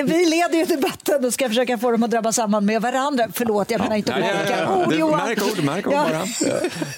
vi 0.03 0.25
leder 0.25 0.57
ju 0.57 0.65
debatten 0.65 1.25
och 1.25 1.33
ska 1.33 1.47
försöka 1.47 1.77
få 1.77 1.91
dem 1.91 2.03
att 2.03 2.11
drabba 2.11 2.31
samman 2.31 2.65
med 2.65 2.81
varandra. 2.81 3.27
Förlåt, 3.33 3.71
jag 3.71 3.81
menar 3.81 3.95
inte 3.95 4.11
ja, 4.11 4.19
märka 4.19 4.59
ja, 4.59 4.85
ord, 4.85 4.93
Johan. 4.93 5.27
Märk 5.27 5.43
ord, 5.43 5.63
märk 5.63 5.87
ord 5.87 5.93
ja. 5.93 6.05
bara. 6.09 6.25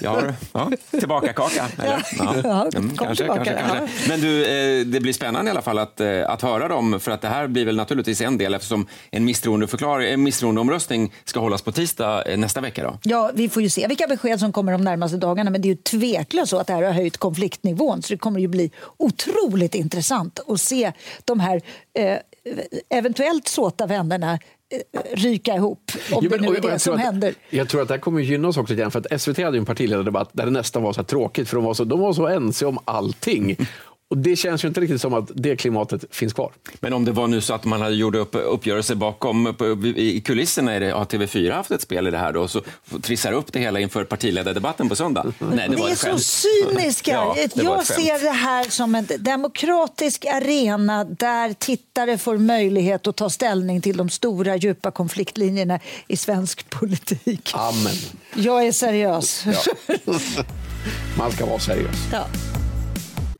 Jag 0.00 0.10
har, 0.10 0.34
ja, 0.52 0.70
tillbaka 0.90 1.32
kaka. 1.32 1.66
Eller? 1.78 2.06
Ja. 2.18 2.34
Ja. 2.44 2.68
Mm, 2.74 2.96
kanske, 2.96 3.24
tillbaka, 3.24 3.44
kanske, 3.44 3.78
kanske. 3.78 4.08
Men 4.08 4.20
du, 4.20 4.44
eh, 4.44 4.86
det 4.86 5.00
blir 5.00 5.12
spännande 5.12 5.48
i 5.48 5.52
alla 5.52 5.62
fall 5.62 5.78
att 5.78 6.00
eh, 6.00 6.19
att 6.24 6.42
höra 6.42 6.68
dem, 6.68 7.00
för 7.00 7.10
att 7.10 7.20
det 7.20 7.28
här 7.28 7.46
blir 7.46 7.64
väl 7.64 7.76
naturligtvis 7.76 8.20
en 8.20 8.38
del 8.38 8.54
eftersom 8.54 8.86
en 9.10 9.28
en 10.00 10.22
misstroendeomröstning 10.22 11.12
ska 11.24 11.40
hållas 11.40 11.62
på 11.62 11.72
tisdag 11.72 12.22
eh, 12.22 12.38
nästa 12.38 12.60
vecka. 12.60 12.82
Då. 12.82 12.98
Ja, 13.02 13.30
vi 13.34 13.48
får 13.48 13.62
ju 13.62 13.70
se 13.70 13.86
vilka 13.86 14.06
besked 14.06 14.40
som 14.40 14.52
kommer 14.52 14.72
de 14.72 14.84
närmaste 14.84 15.16
dagarna, 15.16 15.50
men 15.50 15.62
det 15.62 15.66
är 15.68 15.70
ju 15.70 15.76
tveklöst 15.76 16.50
så 16.50 16.58
att 16.58 16.66
det 16.66 16.72
här 16.72 16.82
har 16.82 16.92
höjt 16.92 17.16
konfliktnivån, 17.18 18.02
så 18.02 18.12
det 18.14 18.18
kommer 18.18 18.40
ju 18.40 18.48
bli 18.48 18.70
otroligt 18.96 19.74
intressant 19.74 20.40
att 20.48 20.60
se 20.60 20.92
de 21.24 21.40
här 21.40 21.60
eh, 21.98 22.18
eventuellt 22.98 23.48
såta 23.48 23.86
vännerna 23.86 24.32
eh, 24.32 24.38
ryka 25.16 25.54
ihop, 25.54 25.90
om 25.94 26.00
Jo, 26.10 26.20
det 26.20 26.28
men- 26.30 26.40
nu 26.40 26.48
och- 26.48 26.64
är 26.64 26.70
det 26.70 26.78
som 26.78 26.94
att- 26.94 27.00
händer. 27.00 27.34
Jag 27.50 27.68
tror 27.68 27.82
att 27.82 27.88
det 27.88 27.94
här 27.94 28.00
kommer 28.00 28.20
gynna 28.20 28.48
oss 28.48 28.56
också 28.56 28.74
grann, 28.74 28.90
för 28.90 28.98
att 28.98 29.20
SVT 29.20 29.38
hade 29.38 29.58
en 29.58 29.64
partiledardebatt 29.64 30.30
där 30.32 30.44
det 30.44 30.50
nästan 30.50 30.82
var 30.82 30.92
så 30.92 31.00
här 31.00 31.06
tråkigt, 31.06 31.48
för 31.48 31.56
de 31.56 31.64
var 31.64 31.74
så, 31.74 31.84
de 31.84 32.00
var 32.00 32.12
så 32.12 32.26
ense 32.28 32.66
om 32.66 32.78
allting. 32.84 33.56
Och 34.10 34.18
det 34.18 34.36
känns 34.36 34.64
ju 34.64 34.68
inte 34.68 34.80
riktigt 34.80 35.00
som 35.00 35.14
att 35.14 35.30
det 35.34 35.56
klimatet 35.56 36.04
finns 36.10 36.32
kvar. 36.32 36.52
Men 36.80 36.92
om 36.92 37.04
det 37.04 37.12
var 37.12 37.26
nu 37.26 37.40
så 37.40 37.54
att 37.54 37.64
man 37.64 37.80
hade 37.82 37.94
gjort 37.94 38.14
upp 38.14 38.34
uppgörelser 38.34 38.94
bakom 38.94 39.54
i 39.96 40.20
kulisserna, 40.20 40.72
är 40.72 40.80
det, 40.80 40.90
har 40.90 41.04
TV4 41.04 41.52
haft 41.52 41.70
ett 41.70 41.82
spel 41.82 42.06
i 42.06 42.10
det 42.10 42.18
här 42.18 42.32
då, 42.32 42.48
så 42.48 42.60
trissar 43.02 43.32
upp 43.32 43.52
det 43.52 43.58
hela 43.58 43.80
inför 43.80 44.04
partiledardebatten 44.04 44.88
på 44.88 44.96
söndag? 44.96 45.32
Nej, 45.38 45.68
det 45.68 45.76
var 45.76 45.90
är 45.90 45.94
så 45.94 46.18
cyniska. 46.18 47.10
Ja, 47.10 47.36
det 47.54 47.62
var 47.62 47.76
jag 47.76 47.86
ser 47.86 48.24
det 48.24 48.30
här 48.30 48.64
som 48.64 48.94
en 48.94 49.06
demokratisk 49.18 50.26
arena 50.26 51.04
där 51.04 51.52
tittare 51.52 52.18
får 52.18 52.38
möjlighet 52.38 53.06
att 53.06 53.16
ta 53.16 53.30
ställning 53.30 53.80
till 53.80 53.96
de 53.96 54.10
stora 54.10 54.56
djupa 54.56 54.90
konfliktlinjerna 54.90 55.80
i 56.08 56.16
svensk 56.16 56.70
politik. 56.70 57.50
Amen. 57.54 57.94
Jag 58.34 58.66
är 58.66 58.72
seriös. 58.72 59.44
Man 61.18 61.32
ska 61.32 61.46
vara 61.46 61.58
seriös. 61.58 61.96
Ja. 62.12 62.26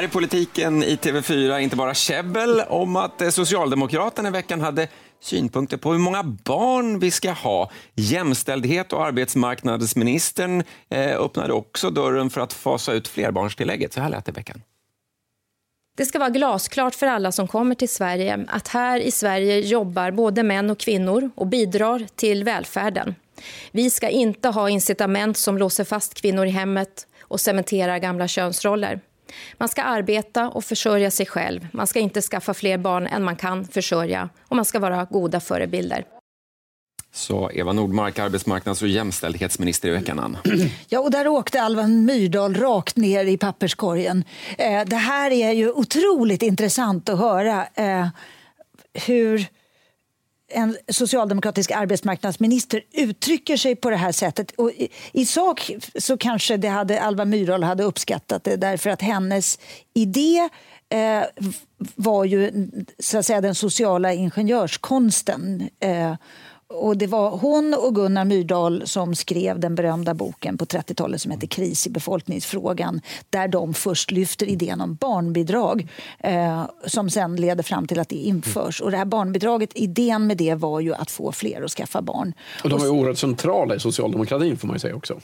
Här 0.00 0.04
är 0.04 0.10
politiken 0.10 0.82
i 0.82 0.96
TV4 0.96 1.58
inte 1.58 1.76
bara 1.76 1.94
käbbel 1.94 2.60
om 2.68 2.96
att 2.96 3.22
eh, 3.22 3.28
Socialdemokraterna 3.28 4.28
i 4.28 4.32
veckan 4.32 4.60
hade 4.60 4.88
synpunkter 5.20 5.76
på 5.76 5.92
hur 5.92 5.98
många 5.98 6.22
barn 6.22 6.98
vi 6.98 7.10
ska 7.10 7.30
ha. 7.30 7.70
Jämställdhet 7.94 8.92
och 8.92 9.06
arbetsmarknadsministern 9.06 10.62
eh, 10.90 11.20
öppnade 11.20 11.52
också 11.52 11.90
dörren 11.90 12.30
för 12.30 12.40
att 12.40 12.52
fasa 12.52 12.92
ut 12.92 13.08
flerbarnstillägget. 13.08 13.92
Så 13.92 14.00
här 14.00 14.10
lät 14.10 14.24
det 14.24 14.30
i 14.30 14.32
veckan. 14.32 14.62
Det 15.96 16.06
ska 16.06 16.18
vara 16.18 16.30
glasklart 16.30 16.94
för 16.94 17.06
alla 17.06 17.32
som 17.32 17.48
kommer 17.48 17.74
till 17.74 17.88
Sverige 17.88 18.44
att 18.48 18.68
här 18.68 19.00
i 19.00 19.10
Sverige 19.10 19.60
jobbar 19.60 20.10
både 20.10 20.42
män 20.42 20.70
och 20.70 20.78
kvinnor 20.78 21.30
och 21.34 21.46
bidrar 21.46 22.06
till 22.16 22.44
välfärden. 22.44 23.14
Vi 23.72 23.90
ska 23.90 24.08
inte 24.08 24.48
ha 24.48 24.70
incitament 24.70 25.36
som 25.36 25.58
låser 25.58 25.84
fast 25.84 26.14
kvinnor 26.14 26.46
i 26.46 26.50
hemmet 26.50 27.06
och 27.20 27.40
cementerar 27.40 27.98
gamla 27.98 28.28
könsroller. 28.28 29.00
Man 29.58 29.68
ska 29.68 29.82
arbeta 29.82 30.48
och 30.48 30.64
försörja 30.64 31.10
sig 31.10 31.26
själv. 31.26 31.68
Man 31.72 31.86
ska 31.86 31.98
inte 31.98 32.20
skaffa 32.20 32.54
fler 32.54 32.78
barn 32.78 33.06
än 33.06 33.24
man 33.24 33.36
kan 33.36 33.64
försörja 33.64 34.28
och 34.48 34.56
man 34.56 34.64
ska 34.64 34.78
vara 34.78 35.04
goda 35.04 35.40
förebilder. 35.40 36.04
Så 37.12 37.50
Eva 37.50 37.72
Nordmark, 37.72 38.18
arbetsmarknads 38.18 38.82
och 38.82 38.88
jämställdhetsminister 38.88 39.88
i 39.88 39.92
veckan. 39.92 40.18
Ann. 40.18 40.38
Ja, 40.88 41.00
och 41.00 41.10
där 41.10 41.28
åkte 41.28 41.62
Alvan 41.62 42.04
Myrdal 42.04 42.54
rakt 42.54 42.96
ner 42.96 43.24
i 43.24 43.36
papperskorgen. 43.36 44.24
Eh, 44.58 44.84
det 44.86 44.96
här 44.96 45.30
är 45.30 45.52
ju 45.52 45.70
otroligt 45.70 46.42
intressant 46.42 47.08
att 47.08 47.18
höra 47.18 47.66
eh, 47.74 48.08
hur 49.06 49.46
en 50.50 50.76
socialdemokratisk 50.88 51.70
arbetsmarknadsminister 51.70 52.82
uttrycker 52.92 53.56
sig 53.56 53.76
på 53.76 53.90
det 53.90 53.96
här 53.96 54.12
sättet. 54.12 54.50
Och 54.50 54.70
i, 54.70 54.88
I 55.12 55.26
sak 55.26 55.70
så 55.98 56.16
kanske 56.16 56.56
det 56.56 56.68
hade, 56.68 57.02
Alva 57.02 57.24
Myrdal 57.24 57.62
hade 57.62 57.82
uppskattat 57.84 58.44
det 58.44 58.56
därför 58.56 58.90
att 58.90 59.02
hennes 59.02 59.58
idé 59.94 60.48
eh, 60.88 61.22
var 61.94 62.24
ju 62.24 62.68
så 62.98 63.18
att 63.18 63.26
säga 63.26 63.40
den 63.40 63.54
sociala 63.54 64.12
ingenjörskonsten. 64.12 65.68
Eh, 65.80 66.14
och 66.70 66.96
det 66.96 67.06
var 67.06 67.30
hon 67.30 67.74
och 67.74 67.94
Gunnar 67.94 68.24
Myrdal 68.24 68.82
som 68.86 69.14
skrev 69.14 69.60
den 69.60 69.74
berömda 69.74 70.14
boken 70.14 70.58
på 70.58 70.64
30-talet 70.64 71.20
som 71.20 71.30
heter 71.30 71.46
Kris 71.46 71.86
i 71.86 71.90
befolkningsfrågan 71.90 73.00
där 73.30 73.48
de 73.48 73.74
först 73.74 74.10
lyfter 74.10 74.46
idén 74.46 74.80
om 74.80 74.94
barnbidrag 74.94 75.88
eh, 76.18 76.64
som 76.86 77.10
sen 77.10 77.36
leder 77.36 77.62
fram 77.62 77.86
till 77.86 78.00
att 78.00 78.08
det 78.08 78.16
införs. 78.16 78.80
Och 78.80 78.90
det 78.90 78.96
här 78.96 79.04
barnbidraget, 79.04 79.70
idén 79.74 80.26
med 80.26 80.36
det 80.36 80.54
var 80.54 80.80
ju 80.80 80.94
att 80.94 81.10
få 81.10 81.32
fler 81.32 81.62
att 81.62 81.70
skaffa 81.70 82.02
barn. 82.02 82.34
Och 82.64 82.70
de 82.70 82.78
var 82.78 82.86
ju 82.86 82.92
oerhört 82.92 83.18
centrala 83.18 83.74
i 83.74 83.80
socialdemokratin 83.80 84.56
får 84.56 84.68
man 84.68 84.80
säga 84.80 84.94
också. 84.94 85.20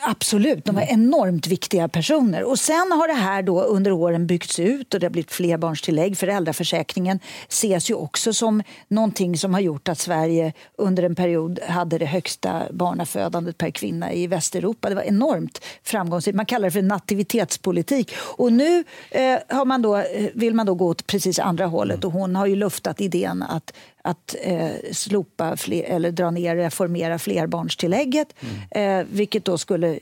Absolut, 0.00 0.64
de 0.64 0.74
var 0.74 0.82
enormt 0.82 1.46
viktiga 1.46 1.88
personer. 1.88 2.44
Och 2.44 2.58
Sen 2.58 2.92
har 2.92 3.08
det 3.08 3.14
här 3.14 3.42
då 3.42 3.62
under 3.62 3.92
åren 3.92 4.26
byggts 4.26 4.58
ut 4.58 4.94
och 4.94 5.00
det 5.00 5.06
har 5.06 5.10
blivit 5.10 5.30
flerbarnstillägg. 5.30 6.18
Föräldraförsäkringen 6.18 7.20
ses 7.48 7.90
ju 7.90 7.94
också 7.94 8.32
som 8.32 8.62
någonting 8.88 9.38
som 9.38 9.54
har 9.54 9.60
gjort 9.60 9.88
att 9.88 9.98
Sverige 9.98 10.52
under 10.76 11.02
en 11.02 11.14
period 11.14 11.60
hade 11.68 11.98
det 11.98 12.06
högsta 12.06 12.62
barnafödandet 12.70 13.58
per 13.58 13.70
kvinna 13.70 14.12
i 14.12 14.26
Västeuropa. 14.26 14.88
Det 14.88 14.94
var 14.94 15.02
enormt 15.02 15.64
framgångsrikt. 15.82 16.36
Man 16.36 16.46
kallar 16.46 16.64
det 16.64 16.72
för 16.72 16.82
nativitetspolitik. 16.82 18.14
Och 18.16 18.52
nu 18.52 18.84
eh, 19.10 19.38
har 19.48 19.64
man 19.64 19.82
då, 19.82 19.96
eh, 19.96 20.04
vill 20.34 20.54
man 20.54 20.66
då 20.66 20.74
gå 20.74 20.86
åt 20.86 21.06
precis 21.06 21.38
andra 21.38 21.66
hållet 21.66 22.04
och 22.04 22.12
hon 22.12 22.36
har 22.36 22.46
ju 22.46 22.56
luftat 22.56 23.00
idén 23.00 23.42
att 23.42 23.72
att 24.02 24.34
eh, 24.42 24.70
slopa 24.92 25.56
fler, 25.56 25.84
eller 25.84 26.10
dra 26.10 26.30
ner, 26.30 26.56
reformera 26.56 27.18
flerbarnstillägget 27.18 28.34
eh, 28.70 29.02
vilket 29.10 29.44
då 29.44 29.58
skulle 29.58 29.88
eh, 29.92 29.98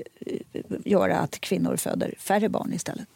göra 0.84 1.18
att 1.18 1.40
kvinnor 1.40 1.76
föder 1.76 2.14
färre 2.18 2.48
barn 2.48 2.72
istället. 2.72 3.06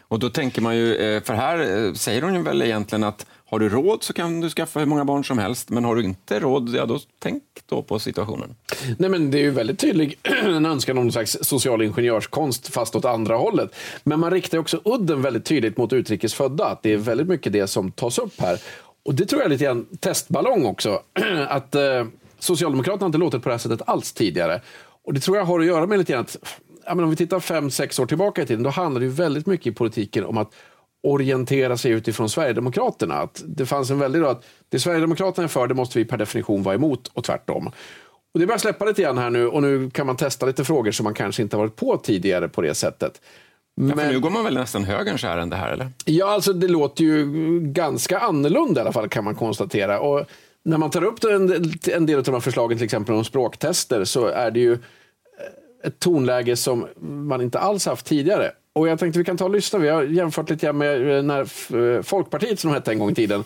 Och 0.00 0.18
då 0.18 0.30
tänker 0.30 0.62
man 0.62 0.76
ju, 0.76 0.96
eh, 0.96 1.22
för 1.22 1.34
här 1.34 1.86
eh, 1.86 1.92
säger 1.92 2.22
hon 2.22 2.34
ju 2.34 2.42
väl 2.42 2.62
egentligen 2.62 3.04
att 3.04 3.26
har 3.48 3.58
du 3.58 3.68
råd 3.68 4.02
så 4.02 4.12
kan 4.12 4.40
du 4.40 4.50
skaffa 4.50 4.78
hur 4.78 4.86
många 4.86 5.04
barn 5.04 5.24
som 5.24 5.38
helst, 5.38 5.70
men 5.70 5.84
har 5.84 5.96
du 5.96 6.04
inte 6.04 6.40
råd, 6.40 6.74
ja 6.74 6.86
då 6.86 7.00
tänk 7.18 7.42
då 7.66 7.82
på 7.82 7.98
situationen. 7.98 8.56
Nej, 8.98 9.10
men 9.10 9.30
det 9.30 9.38
är 9.38 9.42
ju 9.42 9.50
väldigt 9.50 9.78
tydlig 9.78 10.18
en 10.44 10.66
önskan 10.66 10.98
om 10.98 11.04
någon 11.04 11.12
slags 11.12 11.38
social 11.42 11.82
ingenjörskonst 11.82 12.68
fast 12.68 12.96
åt 12.96 13.04
andra 13.04 13.36
hållet. 13.36 13.74
Men 14.04 14.20
man 14.20 14.30
riktar 14.30 14.58
också 14.58 14.80
udden 14.84 15.22
väldigt 15.22 15.44
tydligt 15.44 15.76
mot 15.76 15.92
utrikes 15.92 16.34
födda. 16.34 16.66
Att 16.66 16.82
det 16.82 16.92
är 16.92 16.96
väldigt 16.96 17.28
mycket 17.28 17.52
det 17.52 17.66
som 17.66 17.92
tas 17.92 18.18
upp 18.18 18.40
här. 18.40 18.58
Och 19.06 19.14
det 19.14 19.26
tror 19.26 19.40
jag 19.40 19.46
är 19.46 19.50
lite 19.50 19.64
grann 19.64 19.86
testballong 20.00 20.66
också. 20.66 21.02
Att 21.48 21.74
eh, 21.74 22.06
Socialdemokraterna 22.38 23.02
har 23.02 23.06
inte 23.06 23.18
låtit 23.18 23.42
på 23.42 23.48
det 23.48 23.52
här 23.52 23.58
sättet 23.58 23.88
alls 23.88 24.12
tidigare. 24.12 24.60
Och 25.04 25.14
det 25.14 25.20
tror 25.20 25.36
jag 25.36 25.44
har 25.44 25.60
att 25.60 25.66
göra 25.66 25.86
med 25.86 25.98
lite 25.98 26.12
grann 26.12 26.22
att 26.22 26.36
ja, 26.86 26.94
men 26.94 27.04
om 27.04 27.10
vi 27.10 27.16
tittar 27.16 27.40
fem, 27.40 27.70
sex 27.70 27.98
år 27.98 28.06
tillbaka 28.06 28.42
i 28.42 28.46
tiden, 28.46 28.62
då 28.62 28.70
handlar 28.70 29.00
det 29.00 29.06
ju 29.06 29.12
väldigt 29.12 29.46
mycket 29.46 29.66
i 29.66 29.72
politiken 29.72 30.24
om 30.24 30.38
att 30.38 30.54
orientera 31.02 31.76
sig 31.76 31.92
utifrån 31.92 32.28
Sverigedemokraterna. 32.28 33.14
Att 33.14 33.42
det 33.46 33.66
fanns 33.66 33.90
en 33.90 33.98
väldig 33.98 34.22
då 34.22 34.28
att 34.28 34.44
det 34.68 34.80
Sverigedemokraterna 34.80 35.44
är 35.44 35.48
för, 35.48 35.66
det 35.66 35.74
måste 35.74 35.98
vi 35.98 36.04
per 36.04 36.16
definition 36.16 36.62
vara 36.62 36.74
emot 36.74 37.10
och 37.14 37.24
tvärtom. 37.24 37.66
Och 38.34 38.40
det 38.40 38.46
börjar 38.46 38.58
släppa 38.58 38.84
lite 38.84 39.02
grann 39.02 39.18
här 39.18 39.30
nu 39.30 39.48
och 39.48 39.62
nu 39.62 39.90
kan 39.90 40.06
man 40.06 40.16
testa 40.16 40.46
lite 40.46 40.64
frågor 40.64 40.90
som 40.90 41.04
man 41.04 41.14
kanske 41.14 41.42
inte 41.42 41.56
har 41.56 41.64
varit 41.64 41.76
på 41.76 41.96
tidigare 41.96 42.48
på 42.48 42.62
det 42.62 42.74
sättet. 42.74 43.20
Ja, 43.80 43.96
för 43.96 44.12
nu 44.12 44.20
går 44.20 44.30
man 44.30 44.44
väl 44.44 44.54
nästan 44.54 44.84
högerns 44.84 45.24
ärende 45.24 45.56
här, 45.56 45.72
eller? 45.72 45.88
Ja, 46.04 46.26
alltså 46.26 46.52
det 46.52 46.68
låter 46.68 47.04
ju 47.04 47.26
ganska 47.60 48.18
annorlunda 48.18 48.80
i 48.80 48.82
alla 48.82 48.92
fall 48.92 49.08
kan 49.08 49.24
man 49.24 49.34
konstatera. 49.34 50.00
Och 50.00 50.26
när 50.64 50.78
man 50.78 50.90
tar 50.90 51.04
upp 51.04 51.24
en, 51.24 51.72
en 51.92 52.06
del 52.06 52.18
av 52.18 52.24
de 52.24 52.34
här 52.34 52.40
förslagen, 52.40 52.78
till 52.78 52.84
exempel 52.84 53.14
om 53.14 53.24
språktester, 53.24 54.04
så 54.04 54.26
är 54.26 54.50
det 54.50 54.60
ju 54.60 54.78
ett 55.84 55.98
tonläge 55.98 56.56
som 56.56 56.86
man 57.00 57.40
inte 57.40 57.58
alls 57.58 57.86
haft 57.86 58.06
tidigare. 58.06 58.50
Och 58.72 58.88
jag 58.88 58.98
tänkte 58.98 59.18
vi 59.18 59.24
kan 59.24 59.36
ta 59.36 59.44
och 59.44 59.50
lyssna. 59.50 59.78
Vi 59.78 59.88
har 59.88 60.02
jämfört 60.02 60.50
lite 60.50 60.72
med 60.72 61.24
när 61.24 62.02
Folkpartiet, 62.02 62.60
som 62.60 62.70
de 62.70 62.74
hette 62.74 62.90
en 62.90 62.98
gång 62.98 63.10
i 63.10 63.14
tiden, 63.14 63.44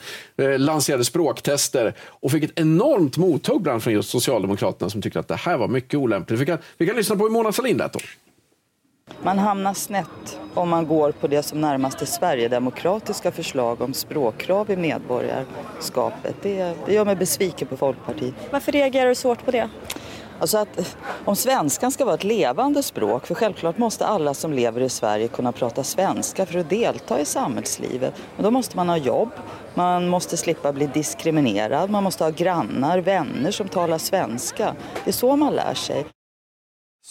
lanserade 0.58 1.04
språktester 1.04 1.94
och 2.06 2.30
fick 2.30 2.44
ett 2.44 2.52
enormt 2.54 3.16
mothugg 3.16 3.62
bland 3.62 3.82
från 3.82 3.92
just 3.92 4.10
Socialdemokraterna 4.10 4.90
som 4.90 5.02
tyckte 5.02 5.20
att 5.20 5.28
det 5.28 5.36
här 5.36 5.58
var 5.58 5.68
mycket 5.68 5.94
olämpligt. 5.94 6.40
Vi 6.40 6.46
kan, 6.46 6.58
vi 6.78 6.86
kan 6.86 6.96
lyssna 6.96 7.16
på 7.16 7.22
hur 7.22 7.30
Mona 7.30 7.52
Sahlin 7.52 7.76
lät 7.76 7.92
då. 7.92 8.00
Man 9.22 9.38
hamnar 9.38 9.74
snett 9.74 10.40
om 10.54 10.68
man 10.68 10.86
går 10.86 11.12
på 11.12 11.26
det 11.26 11.42
som 11.42 11.60
närmast 11.60 12.02
är 12.02 12.06
Sverigedemokratiska 12.06 13.32
förslag 13.32 13.80
om 13.80 13.94
språkkrav 13.94 14.70
i 14.70 14.76
medborgarskapet. 14.76 16.34
Det, 16.42 16.74
det 16.86 16.94
gör 16.94 17.04
mig 17.04 17.16
besviken 17.16 17.68
på 17.68 17.76
Folkpartiet. 17.76 18.34
Varför 18.50 18.72
reagerar 18.72 19.08
du 19.08 19.14
så 19.14 19.28
hårt 19.28 19.44
på 19.44 19.50
det? 19.50 19.68
Alltså 20.40 20.58
att 20.58 20.96
om 21.24 21.36
svenskan 21.36 21.92
ska 21.92 22.04
vara 22.04 22.14
ett 22.14 22.24
levande 22.24 22.82
språk, 22.82 23.26
för 23.26 23.34
självklart 23.34 23.78
måste 23.78 24.06
alla 24.06 24.34
som 24.34 24.52
lever 24.52 24.80
i 24.80 24.88
Sverige 24.88 25.28
kunna 25.28 25.52
prata 25.52 25.84
svenska 25.84 26.46
för 26.46 26.58
att 26.58 26.70
delta 26.70 27.20
i 27.20 27.24
samhällslivet. 27.24 28.14
Men 28.36 28.44
då 28.44 28.50
måste 28.50 28.76
man 28.76 28.88
ha 28.88 28.96
jobb, 28.96 29.30
man 29.74 30.08
måste 30.08 30.36
slippa 30.36 30.72
bli 30.72 30.86
diskriminerad, 30.86 31.90
man 31.90 32.04
måste 32.04 32.24
ha 32.24 32.30
grannar, 32.30 32.98
vänner 32.98 33.50
som 33.50 33.68
talar 33.68 33.98
svenska. 33.98 34.74
Det 35.04 35.10
är 35.10 35.12
så 35.12 35.36
man 35.36 35.54
lär 35.54 35.74
sig. 35.74 36.06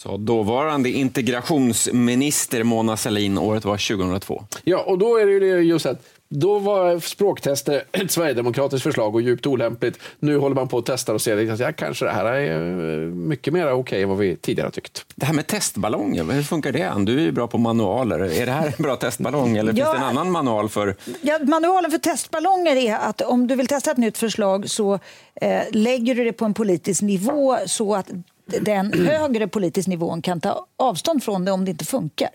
Så 0.02 0.16
dåvarande 0.16 0.90
integrationsminister 0.90 2.62
Mona 2.62 2.96
Sahlin, 2.96 3.38
året 3.38 3.64
var 3.64 3.96
2002. 3.96 4.44
Ja, 4.64 4.78
och 4.78 4.98
då 4.98 5.16
är 5.16 5.26
det 5.26 5.46
ju 5.46 5.60
just 5.60 5.86
att 5.86 6.02
då 6.28 6.58
var 6.58 7.00
språktester 7.00 7.82
ett 7.92 8.10
sverigedemokratiskt 8.10 8.82
förslag 8.82 9.14
och 9.14 9.22
djupt 9.22 9.46
olämpligt. 9.46 9.98
Nu 10.18 10.38
håller 10.38 10.54
man 10.54 10.68
på 10.68 10.78
att 10.78 10.86
testa 10.86 11.14
och 11.14 11.20
ser 11.20 11.52
att 11.52 11.60
ja, 11.60 11.72
kanske 11.72 12.04
det 12.04 12.10
här 12.10 12.24
är 12.24 13.02
eh, 13.02 13.08
mycket 13.08 13.52
mer 13.52 13.66
okej 13.66 13.74
okay 13.74 14.02
än 14.02 14.08
vad 14.08 14.18
vi 14.18 14.36
tidigare 14.36 14.66
har 14.66 14.70
tyckt. 14.70 15.04
Det 15.14 15.26
här 15.26 15.34
med 15.34 15.46
testballonger, 15.46 16.24
hur 16.24 16.42
funkar 16.42 16.72
det? 16.72 16.92
Du 17.04 17.18
är 17.18 17.22
ju 17.22 17.32
bra 17.32 17.46
på 17.46 17.58
manualer. 17.58 18.20
Är 18.20 18.46
det 18.46 18.52
här 18.52 18.66
en 18.66 18.82
bra 18.82 18.96
testballong 18.96 19.56
eller 19.56 19.72
Ja. 19.72 19.84
finns 19.84 19.98
det 20.00 20.06
en 20.06 20.16
annan 20.16 20.30
manual 20.30 20.68
för... 20.68 20.96
Ja, 21.20 21.38
manualen 21.42 21.90
för 21.90 21.98
testballonger 21.98 22.76
är 22.76 22.96
att 22.96 23.20
om 23.20 23.46
du 23.46 23.56
vill 23.56 23.66
testa 23.66 23.90
ett 23.90 23.98
nytt 23.98 24.18
förslag 24.18 24.70
så 24.70 24.98
eh, 25.34 25.62
lägger 25.70 26.14
du 26.14 26.24
det 26.24 26.32
på 26.32 26.44
en 26.44 26.54
politisk 26.54 27.02
nivå 27.02 27.56
så 27.66 27.94
att 27.94 28.10
den 28.60 28.92
högre 28.92 29.48
politisk 29.48 29.88
nivån 29.88 30.22
kan 30.22 30.40
ta 30.40 30.66
avstånd 30.76 31.24
från 31.24 31.44
det 31.44 31.52
om 31.52 31.64
det 31.64 31.70
inte 31.70 31.84
funkar. 31.84 32.30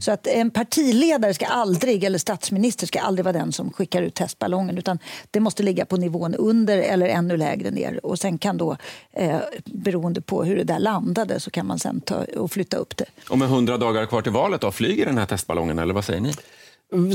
Så 0.00 0.12
att 0.12 0.26
en 0.26 0.50
partiledare 0.50 1.34
ska 1.34 1.46
aldrig, 1.46 2.04
eller 2.04 2.18
statsminister 2.18 2.86
ska 2.86 3.00
aldrig 3.00 3.24
vara 3.24 3.32
den 3.32 3.52
som 3.52 3.72
skickar 3.72 4.02
ut 4.02 4.14
testballongen 4.14 4.78
utan 4.78 4.98
det 5.30 5.40
måste 5.40 5.62
ligga 5.62 5.84
på 5.84 5.96
nivån 5.96 6.34
under 6.34 6.78
eller 6.78 7.06
ännu 7.06 7.36
lägre 7.36 7.70
ner 7.70 8.06
och 8.06 8.18
sen 8.18 8.38
kan 8.38 8.56
då, 8.56 8.76
eh, 9.12 9.36
beroende 9.64 10.20
på 10.20 10.44
hur 10.44 10.56
det 10.56 10.64
där 10.64 10.78
landade, 10.78 11.40
så 11.40 11.50
kan 11.50 11.66
man 11.66 11.78
sen 11.78 12.00
ta 12.00 12.24
och 12.36 12.52
flytta 12.52 12.76
upp 12.76 12.96
det. 12.96 13.04
Och 13.30 13.38
med 13.38 13.48
100 13.48 13.76
dagar 13.76 14.06
kvar 14.06 14.22
till 14.22 14.32
valet, 14.32 14.60
då, 14.60 14.72
flyger 14.72 15.06
den 15.06 15.18
här 15.18 15.26
testballongen 15.26 15.78
eller 15.78 15.94
vad 15.94 16.04
säger 16.04 16.20
ni? 16.20 16.32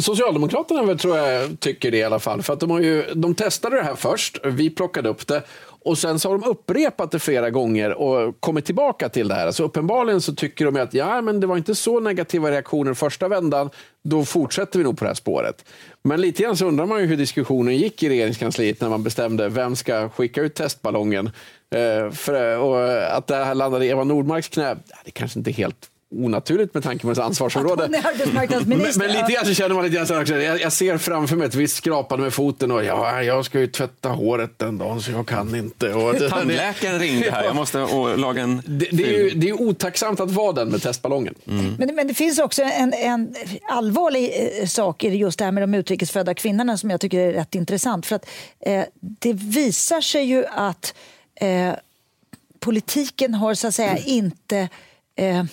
Socialdemokraterna 0.01 0.83
väl, 0.83 0.99
tror 0.99 1.17
jag 1.17 1.59
tycker 1.59 1.91
det 1.91 1.97
i 1.97 2.03
alla 2.03 2.19
fall. 2.19 2.41
För 2.41 2.53
att 2.53 2.59
de, 2.59 2.71
har 2.71 2.79
ju, 2.79 3.05
de 3.15 3.35
testade 3.35 3.75
det 3.75 3.83
här 3.83 3.95
först, 3.95 4.39
vi 4.45 4.69
plockade 4.69 5.09
upp 5.09 5.27
det 5.27 5.43
och 5.85 5.97
sen 5.97 6.19
så 6.19 6.29
har 6.29 6.37
de 6.37 6.49
upprepat 6.49 7.11
det 7.11 7.19
flera 7.19 7.49
gånger 7.49 7.93
och 7.93 8.39
kommit 8.39 8.65
tillbaka 8.65 9.09
till 9.09 9.27
det 9.27 9.35
här. 9.35 9.51
Så 9.51 9.63
uppenbarligen 9.63 10.21
så 10.21 10.35
tycker 10.35 10.65
de 10.65 10.75
att 10.75 10.93
ja, 10.93 11.21
men 11.21 11.39
det 11.39 11.47
var 11.47 11.57
inte 11.57 11.75
så 11.75 11.99
negativa 11.99 12.51
reaktioner 12.51 12.93
första 12.93 13.27
vändan, 13.27 13.69
då 14.03 14.25
fortsätter 14.25 14.79
vi 14.79 14.83
nog 14.83 14.97
på 14.97 15.05
det 15.05 15.09
här 15.09 15.15
spåret. 15.15 15.65
Men 16.03 16.21
lite 16.21 16.43
grann 16.43 16.57
så 16.57 16.65
undrar 16.65 16.85
man 16.85 17.01
ju 17.01 17.05
hur 17.07 17.17
diskussionen 17.17 17.75
gick 17.75 18.03
i 18.03 18.09
regeringskansliet 18.09 18.81
när 18.81 18.89
man 18.89 19.03
bestämde 19.03 19.49
vem 19.49 19.75
ska 19.75 20.09
skicka 20.09 20.41
ut 20.41 20.55
testballongen. 20.55 21.31
Eh, 21.75 22.11
för, 22.11 22.57
och 22.57 23.07
att 23.17 23.27
det 23.27 23.35
här 23.35 23.55
landade 23.55 23.85
i 23.85 23.89
Eva 23.89 24.03
Nordmarks 24.03 24.47
knä, 24.47 24.75
det 25.05 25.11
kanske 25.11 25.39
inte 25.39 25.51
är 25.51 25.53
helt 25.53 25.89
onaturligt 26.11 26.73
med 26.73 26.83
tanke 26.83 27.01
på 27.01 27.07
hennes 27.07 27.19
ansvarsområde. 27.19 27.83
Hon 27.83 27.95
är 27.95 28.01
Men, 28.01 28.11
arbetsmarknadsminister. 28.13 28.99
men 29.07 29.11
lite 29.17 29.31
grann 29.33 29.45
så 29.45 29.53
känner 29.53 29.75
man 29.75 29.83
lite 29.83 29.95
grann 29.95 30.07
så 30.07 30.13
här 30.13 30.21
också, 30.21 30.35
jag, 30.35 30.61
jag 30.61 30.73
ser 30.73 30.97
framför 30.97 31.35
mig 31.35 31.47
ett 31.47 31.55
visst 31.55 31.75
skrapande 31.77 32.23
med 32.23 32.33
foten 32.33 32.71
och 32.71 32.83
ja, 32.83 33.23
jag 33.23 33.45
ska 33.45 33.59
ju 33.59 33.67
tvätta 33.67 34.09
håret 34.09 34.59
den 34.59 34.77
dagen 34.77 35.01
så 35.01 35.11
jag 35.11 35.27
kan 35.27 35.55
inte. 35.55 35.93
Och 35.93 36.13
det- 36.13 36.29
Tandläkaren 36.29 36.99
ringde 36.99 37.31
här, 37.31 37.43
jag 37.43 37.55
måste 37.55 37.77
laga 38.17 38.41
en 38.41 38.61
det, 38.65 38.87
det, 38.91 39.03
är 39.15 39.23
ju, 39.23 39.29
det 39.29 39.49
är 39.49 39.61
otacksamt 39.61 40.19
att 40.19 40.31
vara 40.31 40.51
den 40.53 40.69
med 40.69 40.81
testballongen. 40.81 41.35
Men, 41.77 41.95
men 41.95 42.07
det 42.07 42.13
finns 42.13 42.39
också 42.39 42.63
en, 42.63 42.93
en 42.93 43.35
allvarlig 43.69 44.31
eh, 44.61 44.65
sak 44.67 45.03
i 45.03 45.07
just 45.07 45.39
det 45.39 45.45
här 45.45 45.51
med 45.51 45.63
de 45.63 45.73
utrikesfödda 45.73 46.33
kvinnorna 46.33 46.77
som 46.77 46.89
jag 46.89 47.01
tycker 47.01 47.19
är 47.19 47.33
rätt 47.33 47.55
intressant. 47.55 48.05
För 48.05 48.15
att 48.15 48.25
eh, 48.59 48.83
Det 48.99 49.33
visar 49.33 50.01
sig 50.01 50.23
ju 50.23 50.45
att 50.45 50.93
eh, 51.35 51.73
politiken 52.59 53.33
har 53.33 53.53
så 53.53 53.67
att 53.67 53.75
säga 53.75 53.97
inte 53.97 54.69
eh, 55.15 55.43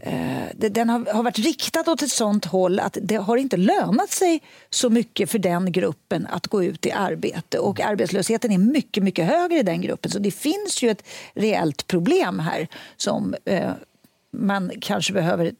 Eh, 0.00 0.70
Den 0.70 0.88
har, 0.88 1.12
har 1.12 1.22
varit 1.22 1.38
riktad 1.38 1.90
åt 1.90 2.02
ett 2.02 2.10
sånt 2.10 2.44
håll 2.44 2.80
att 2.80 2.98
det 3.02 3.16
har 3.16 3.36
inte 3.36 3.56
lönat 3.56 4.10
sig 4.10 4.42
så 4.70 4.90
mycket 4.90 5.30
för 5.30 5.38
den 5.38 5.72
gruppen 5.72 6.26
att 6.26 6.46
gå 6.46 6.64
ut 6.64 6.86
i 6.86 6.92
arbete. 6.92 7.58
Och 7.58 7.80
arbetslösheten 7.80 8.52
är 8.52 8.58
mycket, 8.58 9.02
mycket 9.02 9.26
högre 9.26 9.58
i 9.58 9.62
den 9.62 9.80
gruppen. 9.80 10.10
Så 10.10 10.18
det 10.18 10.30
finns 10.30 10.82
ju 10.82 10.90
ett 10.90 11.06
reellt 11.34 11.86
problem 11.86 12.38
här 12.38 12.68
som 12.96 13.34
eh, 13.44 13.72
man 14.30 14.72
kanske 14.80 15.12
behöver... 15.12 15.52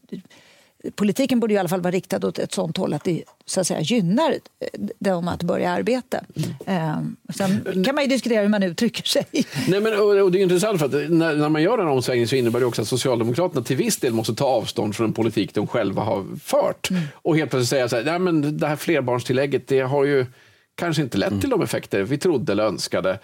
Politiken 0.94 1.40
borde 1.40 1.54
i 1.54 1.58
alla 1.58 1.68
fall 1.68 1.80
vara 1.80 1.90
riktad 1.90 2.26
åt 2.26 2.38
ett 2.38 2.52
sånt 2.52 2.76
håll 2.76 2.94
att 2.94 3.04
det 3.04 3.22
så 3.46 3.60
att 3.60 3.66
säga, 3.66 3.80
gynnar 3.80 4.30
eh, 4.30 4.80
dem 4.98 5.28
att 5.28 5.42
börja 5.42 5.70
arbeta. 5.70 6.20
Eh, 6.66 6.98
sen 7.36 7.84
kan 7.84 7.94
man 7.94 8.04
ju 8.04 8.10
diskutera 8.10 8.42
hur 8.42 8.48
man 8.48 8.62
uttrycker 8.62 9.02
sig. 9.02 9.26
Nej, 9.68 9.80
men, 9.80 10.00
och, 10.00 10.32
det 10.32 10.38
är 10.38 10.42
intressant 10.42 10.78
för 10.78 10.86
att 10.86 11.10
när, 11.10 11.36
när 11.36 11.48
man 11.48 11.62
gör 11.62 11.78
en 11.78 11.88
omsvängning 11.88 12.28
så 12.28 12.36
innebär 12.36 12.60
det 12.60 12.66
också 12.66 12.82
att 12.82 12.88
Socialdemokraterna 12.88 13.62
till 13.62 13.76
viss 13.76 13.96
del 13.96 14.12
måste 14.12 14.34
ta 14.34 14.44
avstånd 14.44 14.96
från 14.96 15.06
en 15.06 15.12
politik 15.12 15.54
de 15.54 15.66
själva 15.66 16.02
har 16.02 16.26
fört. 16.44 16.88
Och 17.12 17.36
helt 17.36 17.50
plötsligt 17.50 17.68
säga 17.68 17.88
så 17.88 17.96
här, 17.96 18.04
Nej, 18.04 18.18
men 18.18 18.58
det 18.58 18.66
här 18.66 18.76
flerbarnstillägget 18.76 19.68
det 19.68 19.80
har 19.80 20.04
ju 20.04 20.26
kanske 20.74 21.02
inte 21.02 21.18
lett 21.18 21.40
till 21.40 21.50
de 21.50 21.62
effekter 21.62 22.02
vi 22.02 22.18
trodde 22.18 22.52
eller 22.52 22.64
önskade. 22.64 23.18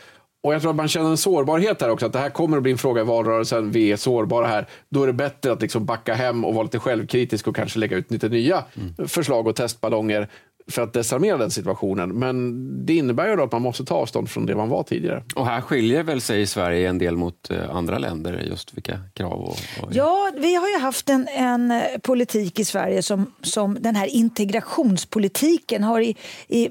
Och 0.45 0.55
jag 0.55 0.63
tror 0.63 0.71
att 0.71 0.77
man 0.77 0.89
känner 0.89 1.11
en 1.11 1.17
sårbarhet 1.17 1.83
här 1.83 1.91
också, 1.91 2.07
att 2.07 2.13
det 2.13 2.19
här 2.19 2.31
kommer 2.31 2.57
att 2.57 2.63
bli 2.63 2.73
en 2.73 2.79
fråga 2.79 3.01
i 3.01 3.05
valrörelsen, 3.05 3.71
vi 3.71 3.93
är 3.93 3.97
sårbara 3.97 4.47
här. 4.47 4.67
Då 4.89 5.03
är 5.03 5.07
det 5.07 5.13
bättre 5.13 5.53
att 5.53 5.63
liksom 5.63 5.85
backa 5.85 6.15
hem 6.15 6.45
och 6.45 6.55
vara 6.55 6.63
lite 6.63 6.79
självkritisk 6.79 7.49
och 7.49 7.57
kanske 7.57 7.79
lägga 7.79 7.97
ut 7.97 8.11
lite 8.11 8.29
nya 8.29 8.65
förslag 9.07 9.47
och 9.47 9.57
testballonger 9.57 10.29
för 10.71 10.83
att 10.83 10.93
desarmera 10.93 11.37
den 11.37 11.51
situationen. 11.51 12.19
Men 12.19 12.87
det 12.87 12.95
innebär 12.95 13.29
ju 13.29 13.37
då 13.37 13.43
att 13.43 13.53
man 13.53 13.63
måste 13.63 13.85
ta 13.85 13.95
avstånd 13.95 14.31
från 14.31 14.47
det 14.47 14.57
man 14.57 14.69
var 14.69 14.83
tidigare. 14.83 15.23
Och 15.35 15.47
här 15.47 15.61
skiljer 15.61 16.03
väl 16.03 16.21
sig 16.21 16.47
Sverige 16.47 16.89
en 16.89 16.99
del 16.99 17.17
mot 17.17 17.51
eh, 17.51 17.77
andra 17.77 17.99
länder, 17.99 18.43
just 18.49 18.77
vilka 18.77 18.99
krav 19.15 19.33
och... 19.33 19.57
och... 19.83 19.89
Ja, 19.93 20.33
vi 20.37 20.55
har 20.55 20.69
ju 20.69 20.79
haft 20.79 21.09
en, 21.09 21.29
en 21.29 21.71
eh, 21.71 21.83
politik 22.03 22.59
i 22.59 22.65
Sverige 22.65 23.03
som, 23.03 23.33
som 23.43 23.77
den 23.81 23.97
här 23.97 24.07
integrationspolitiken 24.07 25.83
har 25.85 26.01
i, 26.01 26.17
i 26.49 26.69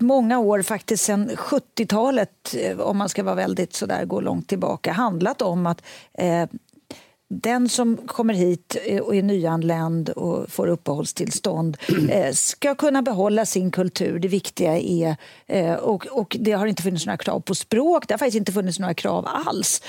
många 0.00 0.38
år, 0.38 0.62
faktiskt 0.62 1.04
sedan 1.04 1.30
70-talet, 1.30 2.54
eh, 2.58 2.80
om 2.80 2.98
man 2.98 3.08
ska 3.08 3.22
vara 3.22 3.34
väldigt 3.34 3.74
sådär, 3.74 4.04
gå 4.04 4.20
långt 4.20 4.48
tillbaka, 4.48 4.92
handlat 4.92 5.42
om 5.42 5.66
att 5.66 5.82
eh, 6.14 6.46
den 7.32 7.68
som 7.68 7.96
kommer 7.96 8.34
hit 8.34 8.76
eh, 8.84 9.00
och 9.00 9.16
är 9.16 9.22
nyanländ 9.22 10.08
och 10.08 10.50
får 10.50 10.66
uppehållstillstånd 10.66 11.76
eh, 12.10 12.32
ska 12.32 12.74
kunna 12.74 13.02
behålla 13.02 13.46
sin 13.46 13.70
kultur. 13.70 14.18
Det 14.18 14.28
viktiga 14.28 14.78
är... 14.78 15.16
Eh, 15.46 15.74
och, 15.74 16.06
och 16.06 16.36
det 16.40 16.52
har 16.52 16.66
inte 16.66 16.82
funnits 16.82 17.06
några 17.06 17.16
krav 17.16 17.40
på 17.40 17.54
språk. 17.54 18.08
Det 18.08 18.14
har 18.14 18.18
faktiskt 18.18 18.36
inte 18.36 18.52
funnits 18.52 18.78
några 18.78 18.94
krav 18.94 19.28
alls. 19.46 19.82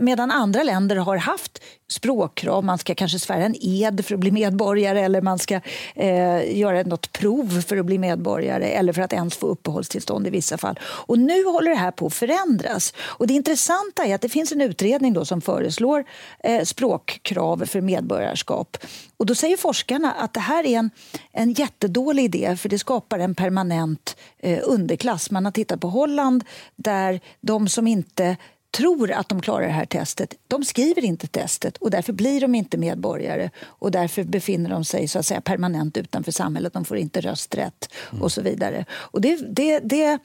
Medan 0.00 0.30
andra 0.30 0.62
länder 0.62 0.96
har 0.96 1.16
haft 1.16 1.60
språkkrav. 1.92 2.64
Man 2.64 2.78
ska 2.78 2.94
kanske 2.94 3.18
svära 3.18 3.44
en 3.44 3.56
ed 3.60 4.04
för 4.06 4.14
att 4.14 4.20
bli 4.20 4.30
medborgare 4.30 5.00
eller 5.00 5.20
man 5.20 5.38
ska 5.38 5.60
eh, 5.94 6.58
göra 6.58 6.82
något 6.82 7.12
prov 7.12 7.62
för 7.66 7.76
att 7.76 7.86
bli 7.86 7.98
medborgare 7.98 8.70
eller 8.70 8.92
för 8.92 9.02
att 9.02 9.12
ens 9.12 9.36
få 9.36 9.46
uppehållstillstånd 9.46 10.26
i 10.26 10.30
vissa 10.30 10.58
fall. 10.58 10.78
Och 10.82 11.18
nu 11.18 11.44
håller 11.44 11.70
det 11.70 11.76
här 11.76 11.90
på 11.90 12.06
att 12.06 12.14
förändras. 12.14 12.94
Och 12.98 13.26
det 13.26 13.34
intressanta 13.34 14.04
är 14.04 14.14
att 14.14 14.20
det 14.20 14.28
finns 14.28 14.52
en 14.52 14.60
utredning 14.60 15.12
då 15.12 15.24
som 15.24 15.40
föreslår 15.40 16.04
eh, 16.44 16.62
språkkrav 16.82 17.64
för 17.66 17.80
medborgarskap. 17.80 18.76
Och 19.16 19.26
då 19.26 19.34
säger 19.34 19.56
forskarna 19.56 20.12
att 20.12 20.34
det 20.34 20.40
här 20.40 20.66
är 20.66 20.78
en, 20.78 20.90
en 21.32 21.52
jättedålig 21.52 22.24
idé 22.24 22.56
för 22.56 22.68
det 22.68 22.78
skapar 22.78 23.18
en 23.18 23.34
permanent 23.34 24.16
eh, 24.38 24.58
underklass. 24.62 25.30
Man 25.30 25.44
har 25.44 25.52
tittat 25.52 25.80
på 25.80 25.88
Holland 25.88 26.44
där 26.76 27.20
de 27.40 27.68
som 27.68 27.86
inte 27.86 28.36
tror 28.72 29.12
att 29.12 29.28
de 29.28 29.40
klarar 29.40 29.66
det 29.66 29.72
här 29.72 29.86
testet, 29.86 30.34
de 30.48 30.64
skriver 30.64 31.04
inte 31.04 31.26
testet 31.26 31.76
och 31.76 31.90
därför 31.90 32.12
blir 32.12 32.40
de 32.40 32.54
inte 32.54 32.76
medborgare 32.76 33.50
och 33.64 33.90
därför 33.90 34.24
befinner 34.24 34.70
de 34.70 34.84
sig 34.84 35.08
så 35.08 35.18
att 35.18 35.26
säga 35.26 35.40
permanent 35.40 35.96
utanför 35.96 36.32
samhället. 36.32 36.72
De 36.72 36.84
får 36.84 36.96
inte 36.96 37.20
rösträtt 37.20 37.88
och 38.20 38.32
så 38.32 38.42
vidare. 38.42 38.84
Och 38.92 39.20
det, 39.20 39.36
det, 39.36 39.78
det, 39.78 40.18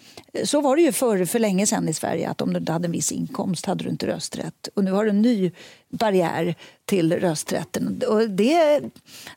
så 0.44 0.62
var 0.62 0.76
det 0.76 0.82
ju 0.82 0.92
för, 0.92 1.26
för 1.26 1.40
länge 1.40 1.68
sedan 1.68 1.90
i 1.90 1.94
Sverige 1.94 2.30
att 2.30 2.42
om 2.42 2.54
du 2.54 2.60
inte 2.60 2.72
hade 2.72 2.86
en 2.86 2.92
viss 2.92 3.12
inkomst 3.12 3.66
hade 3.66 3.84
du 3.84 3.90
inte 3.90 4.08
rösträtt. 4.08 4.70
Och 4.76 4.84
nu 4.84 4.92
har 4.92 5.04
du 5.04 5.10
en 5.10 5.22
ny 5.22 5.52
barriär 5.90 6.56
till 6.86 7.14
rösträtten. 7.14 8.02
Och 8.08 8.30
det, 8.30 8.82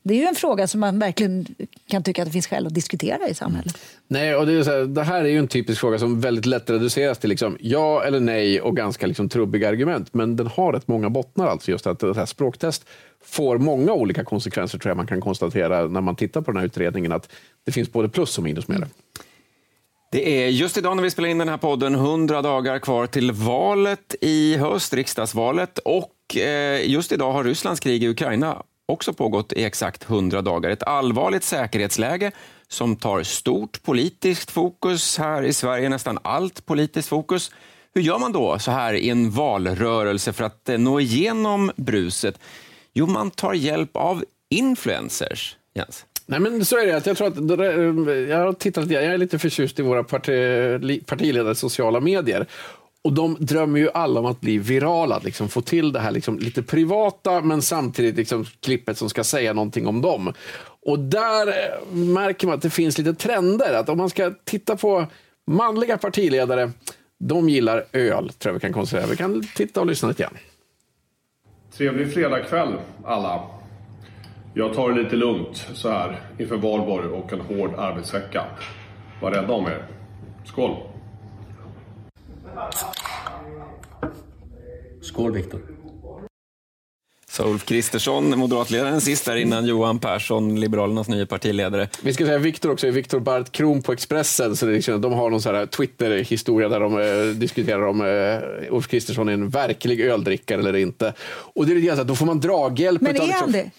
det 0.02 0.14
är 0.14 0.18
ju 0.18 0.24
en 0.24 0.34
fråga 0.34 0.66
som 0.66 0.80
man 0.80 0.98
verkligen 0.98 1.46
kan 1.90 2.02
tycka 2.02 2.22
att 2.22 2.28
det 2.28 2.32
finns 2.32 2.46
skäl 2.46 2.66
att 2.66 2.74
diskutera 2.74 3.28
i 3.28 3.34
samhället. 3.34 3.78
Nej, 4.08 4.36
och 4.36 4.46
det, 4.46 4.52
är 4.52 4.62
så 4.62 4.70
här, 4.70 4.84
det 4.84 5.02
här 5.02 5.24
är 5.24 5.28
ju 5.28 5.38
en 5.38 5.48
typisk 5.48 5.80
fråga 5.80 5.98
som 5.98 6.20
väldigt 6.20 6.46
lätt 6.46 6.70
reduceras 6.70 7.18
till 7.18 7.30
liksom, 7.30 7.56
ja 7.60 8.04
eller 8.04 8.20
nej 8.20 8.60
och 8.60 8.76
ganska 8.76 9.06
liksom, 9.06 9.28
trubbiga 9.28 9.68
argument. 9.68 10.14
Men 10.14 10.36
den 10.36 10.46
har 10.46 10.72
rätt 10.72 10.88
många 10.88 11.10
bottnar. 11.10 11.46
Alltså 11.46 11.70
just 11.70 11.86
att 11.86 11.98
det 11.98 12.16
här 12.16 12.26
språktest 12.26 12.84
får 13.24 13.58
många 13.58 13.92
olika 13.92 14.24
konsekvenser 14.24 14.78
tror 14.78 14.90
jag 14.90 14.96
man 14.96 15.06
kan 15.06 15.20
konstatera 15.20 15.86
när 15.86 16.00
man 16.00 16.16
tittar 16.16 16.40
på 16.40 16.50
den 16.50 16.58
här 16.58 16.66
utredningen. 16.66 17.12
Att 17.12 17.28
det 17.64 17.72
finns 17.72 17.92
både 17.92 18.08
plus 18.08 18.38
och 18.38 18.44
minus 18.44 18.68
med 18.68 18.80
det. 18.80 18.88
Det 20.12 20.44
är 20.44 20.48
just 20.48 20.76
idag 20.76 20.96
när 20.96 21.02
vi 21.02 21.10
spelar 21.10 21.28
in 21.28 21.38
den 21.38 21.48
här 21.48 21.56
podden 21.56 21.94
100 21.94 22.42
dagar 22.42 22.78
kvar 22.78 23.06
till 23.06 23.32
valet 23.32 24.14
i 24.20 24.56
höst, 24.56 24.94
riksdagsvalet. 24.94 25.78
Och 25.78 26.12
Eh, 26.36 26.90
just 26.90 27.12
idag 27.12 27.32
har 27.32 27.44
Rysslands 27.44 27.80
krig 27.80 28.04
i 28.04 28.08
Ukraina 28.08 28.62
också 28.86 29.12
pågått 29.12 29.52
i 29.52 29.64
exakt 29.64 30.10
100 30.10 30.42
dagar. 30.42 30.70
Ett 30.70 30.82
allvarligt 30.82 31.44
säkerhetsläge 31.44 32.30
som 32.68 32.96
tar 32.96 33.22
stort 33.22 33.82
politiskt 33.82 34.50
fokus 34.50 35.18
här 35.18 35.42
i 35.42 35.52
Sverige, 35.52 35.88
nästan 35.88 36.18
allt 36.22 36.66
politiskt 36.66 37.08
fokus. 37.08 37.50
Hur 37.94 38.02
gör 38.02 38.18
man 38.18 38.32
då 38.32 38.58
så 38.58 38.70
här 38.70 38.94
i 38.94 39.10
en 39.10 39.30
valrörelse 39.30 40.32
för 40.32 40.44
att 40.44 40.68
eh, 40.68 40.78
nå 40.78 41.00
igenom 41.00 41.70
bruset? 41.76 42.38
Jo, 42.92 43.06
man 43.06 43.30
tar 43.30 43.54
hjälp 43.54 43.96
av 43.96 44.24
influencers. 44.50 45.56
Jens. 45.74 46.04
Nej, 46.26 46.40
men 46.40 46.64
så 46.64 46.78
är 46.78 46.86
det. 46.86 47.06
Jag, 47.06 47.16
tror 47.16 47.28
att, 47.28 47.60
eh, 47.60 48.14
jag 48.14 48.38
har 48.38 48.52
tittat 48.52 48.90
jag 48.90 49.04
är 49.04 49.18
lite 49.18 49.38
förtjust 49.38 49.78
i 49.78 49.82
våra 49.82 50.04
parti, 50.04 51.06
partiledares 51.06 51.58
sociala 51.58 52.00
medier. 52.00 52.46
Och 53.04 53.12
de 53.12 53.36
drömmer 53.40 53.80
ju 53.80 53.90
alla 53.94 54.20
om 54.20 54.26
att 54.26 54.40
bli 54.40 54.58
virala, 54.58 55.16
att 55.16 55.24
liksom 55.24 55.48
få 55.48 55.60
till 55.60 55.92
det 55.92 56.00
här 56.00 56.10
liksom 56.10 56.38
lite 56.38 56.62
privata 56.62 57.40
men 57.40 57.62
samtidigt 57.62 58.16
liksom 58.16 58.44
klippet 58.60 58.98
som 58.98 59.08
ska 59.08 59.24
säga 59.24 59.52
någonting 59.52 59.86
om 59.86 60.00
dem. 60.00 60.32
Och 60.86 60.98
där 60.98 61.48
eh, 61.48 61.94
märker 61.94 62.46
man 62.46 62.56
att 62.56 62.62
det 62.62 62.70
finns 62.70 62.98
lite 62.98 63.14
trender. 63.14 63.74
Att 63.74 63.88
om 63.88 63.98
man 63.98 64.10
ska 64.10 64.32
titta 64.44 64.76
på 64.76 65.06
manliga 65.46 65.98
partiledare, 65.98 66.70
de 67.18 67.48
gillar 67.48 67.84
öl, 67.92 68.32
tror 68.32 68.50
jag 68.50 68.54
vi 68.54 68.60
kan 68.60 68.72
konstatera. 68.72 69.06
Vi 69.06 69.16
kan 69.16 69.42
titta 69.54 69.80
och 69.80 69.86
lyssna 69.86 70.08
lite 70.08 70.22
grann. 70.22 70.36
Trevlig 71.76 72.14
fredagkväll 72.14 72.74
alla. 73.04 73.42
Jag 74.54 74.74
tar 74.74 74.92
det 74.92 75.02
lite 75.02 75.16
lugnt 75.16 75.68
så 75.74 75.88
här 75.88 76.20
inför 76.38 76.56
valborg 76.56 77.08
och 77.08 77.32
en 77.32 77.40
hård 77.40 77.74
arbetsvecka. 77.78 78.44
Var 79.22 79.30
rädda 79.30 79.52
om 79.52 79.66
er. 79.66 79.86
Skål! 80.44 80.76
Skål, 85.00 85.32
Viktor. 85.32 85.60
Så 87.30 87.44
Ulf 87.44 87.64
Kristersson, 87.64 88.38
moderatledaren 88.38 89.00
sist 89.00 89.24
där 89.24 89.36
innan 89.36 89.66
Johan 89.66 89.98
Persson, 89.98 90.60
Liberalernas 90.60 91.08
nya 91.08 91.26
partiledare. 91.26 91.88
Vi 92.02 92.12
ska 92.12 92.26
säga 92.26 92.38
Viktor 92.38 92.72
också, 92.72 92.90
Viktor 92.90 93.20
Bart 93.20 93.52
Kron 93.52 93.82
på 93.82 93.92
Expressen. 93.92 94.56
Så 94.56 94.66
det 94.66 94.72
liksom, 94.72 95.00
de 95.00 95.12
har 95.12 95.30
någon 95.30 95.42
sån 95.42 95.54
här 95.54 95.66
Twitter-historia 95.66 96.68
där 96.68 96.80
de 96.80 97.00
eh, 97.00 97.34
diskuterar 97.34 97.86
om 97.86 98.00
eh, 98.00 98.74
Ulf 98.74 98.88
Kristersson 98.88 99.28
är 99.28 99.32
en 99.32 99.48
verklig 99.48 100.00
öldrickare 100.00 100.60
eller 100.60 100.76
inte. 100.76 101.14
Och 101.28 101.66
det 101.66 101.72
är 101.72 101.76
lite 101.76 101.96
så 101.96 102.02
att 102.02 102.08
då 102.08 102.16
får 102.16 102.26
man 102.26 102.40
draghjälp. 102.40 103.00
Men 103.00 103.16
är 103.16 103.20
liksom, 103.20 103.40
han 103.40 103.52
det? 103.52 103.70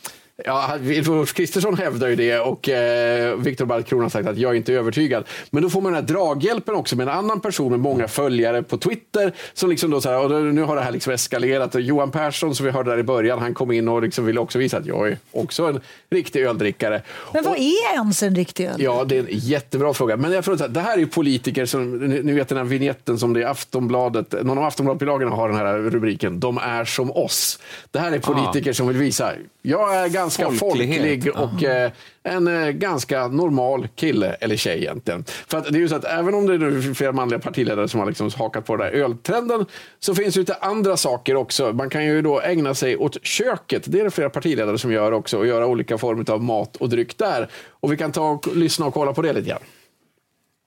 Ja, 0.45 0.77
Ulf 1.07 1.33
Kristersson 1.33 1.77
hävdar 1.77 2.07
ju 2.07 2.15
det 2.15 2.39
och 2.39 2.69
eh, 2.69 3.35
Viktor 3.35 3.65
Baltkron 3.65 4.01
har 4.01 4.09
sagt 4.09 4.27
att 4.27 4.37
jag 4.37 4.51
är 4.51 4.55
inte 4.55 4.73
övertygad. 4.73 5.23
Men 5.49 5.63
då 5.63 5.69
får 5.69 5.81
man 5.81 5.93
den 5.93 6.01
här 6.01 6.13
draghjälpen 6.13 6.75
också 6.75 6.95
med 6.95 7.07
en 7.07 7.13
annan 7.13 7.39
person 7.39 7.71
med 7.71 7.79
många 7.79 8.07
följare 8.07 8.63
på 8.63 8.77
Twitter. 8.77 9.33
Som 9.53 9.69
liksom 9.69 9.91
då 9.91 10.01
så 10.01 10.09
här, 10.09 10.19
och 10.19 10.53
nu 10.53 10.61
har 10.61 10.75
det 10.75 10.81
här 10.81 10.91
liksom 10.91 11.13
eskalerat. 11.13 11.75
Och 11.75 11.81
Johan 11.81 12.11
Persson 12.11 12.55
som 12.55 12.65
vi 12.65 12.71
hörde 12.71 12.91
där 12.91 12.97
i 12.97 13.03
början, 13.03 13.39
han 13.39 13.53
kom 13.53 13.71
in 13.71 13.87
och 13.87 14.01
liksom 14.01 14.25
ville 14.25 14.39
också 14.39 14.59
visa 14.59 14.77
att 14.77 14.85
jag 14.85 15.07
är 15.07 15.17
också 15.31 15.63
en 15.65 15.79
riktig 16.09 16.41
öldrickare. 16.41 17.01
Men 17.33 17.43
vad 17.43 17.57
är 17.57 17.93
ens 17.93 18.23
en 18.23 18.35
riktig 18.35 18.65
öl? 18.65 18.81
Ja, 18.81 19.03
det 19.03 19.17
är 19.17 19.19
en 19.19 19.27
jättebra 19.29 19.93
fråga. 19.93 20.17
Men 20.17 20.31
jag 20.31 20.51
att 20.51 20.73
det 20.73 20.81
här 20.81 20.93
är 20.93 20.97
ju 20.97 21.07
politiker 21.07 21.65
som, 21.65 21.97
ni 21.97 22.33
vet 22.33 22.47
den 22.47 22.57
här 22.57 22.65
vignetten 22.65 23.19
som 23.19 23.33
det 23.33 23.41
är 23.43 23.47
Aftonbladet, 23.47 24.31
någon 24.43 24.57
av 24.57 24.63
Aftonbladet-bilagorna 24.63 25.35
har 25.35 25.49
den 25.49 25.57
här 25.57 25.77
rubriken, 25.77 26.39
de 26.39 26.57
är 26.57 26.85
som 26.85 27.11
oss. 27.11 27.59
Det 27.91 27.99
här 27.99 28.11
är 28.11 28.19
politiker 28.19 28.71
ah. 28.71 28.73
som 28.73 28.87
vill 28.87 28.97
visa, 28.97 29.31
jag 29.61 29.95
är 29.95 30.07
ganska 30.07 30.30
folklig 30.31 31.31
och 31.35 31.63
eh, 31.63 31.91
en 32.23 32.47
eh, 32.47 32.69
ganska 32.69 33.27
normal 33.27 33.87
kille 33.95 34.33
eller 34.33 34.55
tjej 34.55 34.77
egentligen. 34.77 35.23
För 35.47 35.57
att 35.57 35.63
det 35.63 35.77
är 35.77 35.79
ju 35.79 35.89
så 35.89 35.95
att 35.95 36.05
även 36.05 36.33
om 36.33 36.47
det 36.47 36.53
är 36.53 36.93
flera 36.93 37.11
manliga 37.11 37.39
partiledare 37.39 37.87
som 37.87 37.99
har 37.99 38.07
liksom 38.07 38.29
hakat 38.37 38.65
på 38.65 38.75
den 38.75 38.87
där 38.87 38.99
öltrenden 38.99 39.65
så 39.99 40.15
finns 40.15 40.33
det 40.33 40.39
lite 40.39 40.53
andra 40.53 40.97
saker 40.97 41.35
också. 41.35 41.73
Man 41.73 41.89
kan 41.89 42.05
ju 42.05 42.21
då 42.21 42.41
ägna 42.41 42.73
sig 42.73 42.97
åt 42.97 43.25
köket. 43.25 43.83
Det 43.85 43.99
är 43.99 44.03
det 44.03 44.11
flera 44.11 44.29
partiledare 44.29 44.77
som 44.77 44.91
gör 44.91 45.11
också 45.11 45.37
och 45.37 45.47
göra 45.47 45.67
olika 45.67 45.97
former 45.97 46.31
av 46.31 46.43
mat 46.43 46.75
och 46.75 46.89
dryck 46.89 47.17
där. 47.17 47.49
Och 47.69 47.91
vi 47.91 47.97
kan 47.97 48.11
ta 48.11 48.29
och 48.29 48.55
lyssna 48.55 48.85
och 48.85 48.93
kolla 48.93 49.13
på 49.13 49.21
det 49.21 49.33
lite 49.33 49.49
grann. 49.49 49.61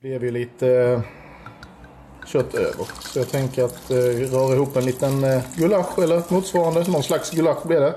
Det 0.03 0.09
blev 0.09 0.25
ju 0.25 0.31
lite 0.31 0.69
eh, 0.69 1.01
kött 2.27 2.55
över. 2.55 2.87
Så 3.01 3.19
jag 3.19 3.29
tänker 3.29 3.65
att 3.65 3.91
eh, 3.91 3.97
röra 4.33 4.55
ihop 4.55 4.77
en 4.77 4.85
liten 4.85 5.25
eh, 5.25 5.43
gulasch 5.57 5.99
eller 5.99 6.23
motsvarande. 6.29 6.85
Någon 6.91 7.03
slags 7.03 7.31
gulasch 7.31 7.67
blir 7.67 7.81
det. 7.81 7.95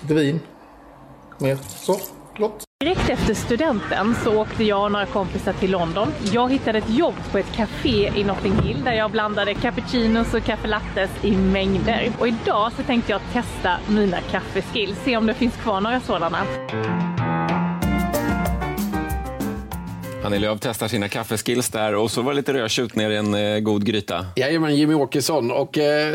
Lite 0.00 0.14
vin. 0.14 0.40
Mer 1.38 1.56
så. 1.56 1.96
Gott. 2.38 2.64
Direkt 2.84 3.08
efter 3.08 3.34
studenten 3.34 4.14
så 4.24 4.40
åkte 4.40 4.64
jag 4.64 4.84
och 4.84 4.92
några 4.92 5.06
kompisar 5.06 5.52
till 5.52 5.70
London. 5.70 6.08
Jag 6.32 6.52
hittade 6.52 6.78
ett 6.78 6.90
jobb 6.90 7.14
på 7.32 7.38
ett 7.38 7.52
café 7.52 8.12
i 8.16 8.24
Notting 8.24 8.62
Hill 8.62 8.84
där 8.84 8.92
jag 8.92 9.10
blandade 9.10 9.54
cappuccinos 9.54 10.34
och 10.34 10.44
caffelattes 10.44 11.10
i 11.22 11.36
mängder. 11.36 12.12
Och 12.18 12.28
idag 12.28 12.72
så 12.72 12.82
tänkte 12.82 13.12
jag 13.12 13.20
testa 13.32 13.78
mina 13.88 14.20
kaffeskills, 14.20 14.98
se 15.04 15.16
om 15.16 15.26
det 15.26 15.34
finns 15.34 15.56
kvar 15.56 15.80
några 15.80 16.00
sådana. 16.00 16.38
Annie 20.24 20.38
Lööf 20.38 20.58
testar 20.62 20.88
sina 20.88 21.08
kaffeskills 21.08 21.68
där 21.68 21.94
och 21.94 22.10
så 22.10 22.22
var 22.22 22.32
det 22.32 22.36
lite 22.36 22.52
rödtjut 22.52 22.94
ner 22.94 23.10
i 23.10 23.16
en 23.16 23.34
eh, 23.34 23.60
god 23.60 23.84
gryta. 23.84 24.26
Jajamän, 24.36 24.76
Jimmy 24.76 24.94
Åkesson. 24.94 25.50
Och, 25.50 25.78
eh, 25.78 26.14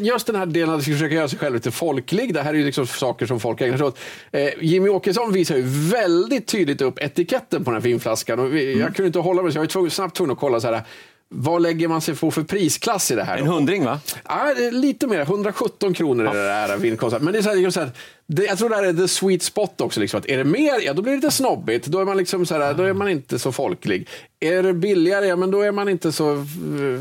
just 0.00 0.26
den 0.26 0.36
här 0.36 0.46
delen 0.46 0.74
att 0.74 0.84
försöka 0.84 1.14
göra 1.14 1.28
sig 1.28 1.38
själv 1.38 1.54
lite 1.54 1.70
folklig. 1.70 2.34
Det 2.34 2.42
här 2.42 2.54
är 2.54 2.58
ju 2.58 2.64
liksom 2.64 2.86
saker 2.86 3.26
som 3.26 3.40
folk 3.40 3.60
ägnar 3.60 3.76
sig 3.76 3.86
åt. 3.86 3.98
Eh, 4.30 4.48
Jimmy 4.60 4.88
Åkesson 4.88 5.32
visar 5.32 5.56
ju 5.56 5.62
väldigt 5.90 6.46
tydligt 6.46 6.80
upp 6.80 6.98
etiketten 6.98 7.64
på 7.64 7.70
den 7.70 7.80
här 7.80 7.88
vinflaskan. 7.88 8.38
Och 8.38 8.54
vi, 8.54 8.72
mm. 8.72 8.80
Jag 8.80 8.94
kunde 8.96 9.06
inte 9.06 9.18
hålla 9.18 9.42
mig 9.42 9.52
så 9.52 9.58
jag 9.58 9.82
var 9.82 9.88
snabbt 9.88 10.16
tvungen 10.16 10.32
att 10.32 10.38
kolla 10.38 10.60
så 10.60 10.72
här. 10.72 10.82
Vad 11.28 11.62
lägger 11.62 11.88
man 11.88 12.00
sig 12.00 12.16
på 12.16 12.30
för 12.30 12.42
prisklass 12.42 13.10
i 13.10 13.14
det 13.14 13.24
här? 13.24 13.38
En 13.38 13.46
hundring 13.46 13.84
va? 13.84 14.00
Ja, 14.28 14.54
lite 14.72 15.06
mer. 15.06 15.20
117 15.20 15.94
kronor 15.94 16.26
är 16.26 16.34
det 16.34 16.52
här 16.52 16.76
vinkostnaden. 16.76 17.24
Men 17.24 17.32
det 17.32 17.38
är 17.38 17.42
så 17.42 17.48
här, 17.48 17.70
så 17.70 17.80
här, 17.80 17.90
det, 18.28 18.44
jag 18.44 18.58
tror 18.58 18.68
det 18.68 18.76
här 18.76 18.84
är 18.84 18.92
the 18.92 19.08
sweet 19.08 19.42
spot 19.42 19.80
också. 19.80 20.00
Liksom, 20.00 20.20
att 20.20 20.26
är 20.26 20.36
det 20.38 20.44
mer, 20.44 20.84
ja 20.84 20.92
då 20.92 21.02
blir 21.02 21.12
det 21.12 21.16
lite 21.16 21.30
snobbigt. 21.30 21.86
Då 21.86 22.00
är 22.00 22.04
man, 22.04 22.16
liksom 22.16 22.46
så 22.46 22.54
här, 22.54 22.74
då 22.74 22.82
är 22.82 22.92
man 22.92 23.08
inte 23.08 23.38
så 23.38 23.52
folklig. 23.52 24.08
Är 24.40 24.62
det 24.62 24.72
billigare, 24.72 25.26
ja 25.26 25.36
men 25.36 25.50
då 25.50 25.60
är 25.60 25.72
man 25.72 25.88
inte 25.88 26.12
så 26.12 26.32
uh, 26.32 27.00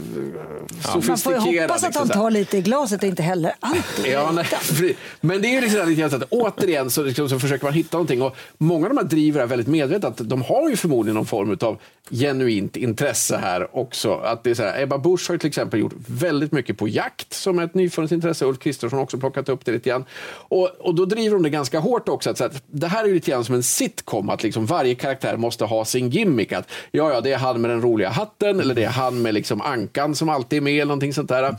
ja. 0.84 0.94
sofistikerad. 0.94 1.36
Man 1.36 1.44
får 1.44 1.54
ju 1.54 1.62
hoppas 1.62 1.84
att 1.84 1.90
liksom, 1.90 2.10
han 2.10 2.22
tar 2.22 2.32
lite 2.32 2.58
i 2.58 2.62
glaset 2.62 3.04
och 3.04 3.10
inte 3.10 3.24
heller 3.24 3.54
allt 3.60 4.06
ja, 4.06 4.32
nej, 4.32 4.96
Men 5.22 5.42
det 5.42 5.48
är 5.48 5.52
ju 5.52 5.62
liksom 5.62 5.90
lite 5.90 6.10
så 6.10 6.16
att 6.16 6.24
återigen 6.30 6.90
så, 6.90 7.04
liksom, 7.04 7.30
så 7.30 7.40
försöker 7.40 7.66
man 7.66 7.74
hitta 7.74 7.98
någonting. 7.98 8.22
Och 8.22 8.36
många 8.58 8.86
av 8.86 8.94
de 8.94 8.98
här 8.98 9.06
driver 9.06 9.42
är 9.42 9.46
väldigt 9.46 9.68
medvetet 9.68 10.06
att 10.06 10.30
de 10.30 10.42
har 10.42 10.70
ju 10.70 10.76
förmodligen 10.76 11.16
någon 11.16 11.26
form 11.26 11.58
av 11.62 11.78
genuint 12.12 12.78
intresse 12.78 13.38
här 13.38 13.78
också. 13.78 14.14
Att 14.14 14.44
det 14.44 14.50
är 14.50 14.56
så 14.56 14.64
här, 14.64 14.82
Ebba 14.82 14.98
Busch 14.98 15.30
har 15.30 15.38
till 15.38 15.48
exempel 15.48 15.80
gjort 15.80 15.94
väldigt 16.08 16.52
mycket 16.52 16.78
på 16.78 16.88
jakt 16.88 17.34
som 17.34 17.60
är 17.60 17.64
ett 17.64 17.74
nyfunnet 17.74 18.12
intresse. 18.12 18.46
Ulf 18.46 18.60
Kristersson 18.60 18.98
har 18.98 19.04
också 19.04 19.18
plockat 19.18 19.50
upp 19.50 19.66
det 19.66 19.72
lite 19.72 19.90
grann. 19.90 20.06
Och, 20.32 20.68
och 20.68 20.96
då 20.96 21.06
driver 21.16 21.36
de 21.36 21.44
det 21.44 21.50
ganska 21.50 21.80
hårt 21.80 22.10
också. 22.10 22.30
Att, 22.30 22.42
att 22.42 22.64
det 22.68 22.88
här 22.88 23.04
är 23.04 23.14
lite 23.14 23.32
grann 23.32 23.46
som 23.46 23.56
en 23.56 23.64
sitcom, 23.64 24.30
att 24.30 24.44
liksom 24.44 24.66
varje 24.66 24.96
karaktär 24.96 25.38
måste 25.38 25.66
ha 25.66 25.86
sin 25.86 26.10
gimmick. 26.10 26.52
Att, 26.52 26.72
ja, 26.92 27.14
ja, 27.14 27.22
det 27.22 27.32
är 27.32 27.38
han 27.38 27.62
med 27.62 27.72
den 27.72 27.82
roliga 27.82 28.10
hatten 28.10 28.60
eller 28.60 28.76
det 28.76 28.84
är 28.84 28.90
han 28.90 29.22
med 29.22 29.34
liksom 29.34 29.62
ankan 29.62 30.16
som 30.16 30.30
alltid 30.30 30.58
är 30.58 30.62
med 30.62 30.74
eller 30.74 30.86
någonting 30.86 31.14
sånt 31.14 31.30
där. 31.30 31.56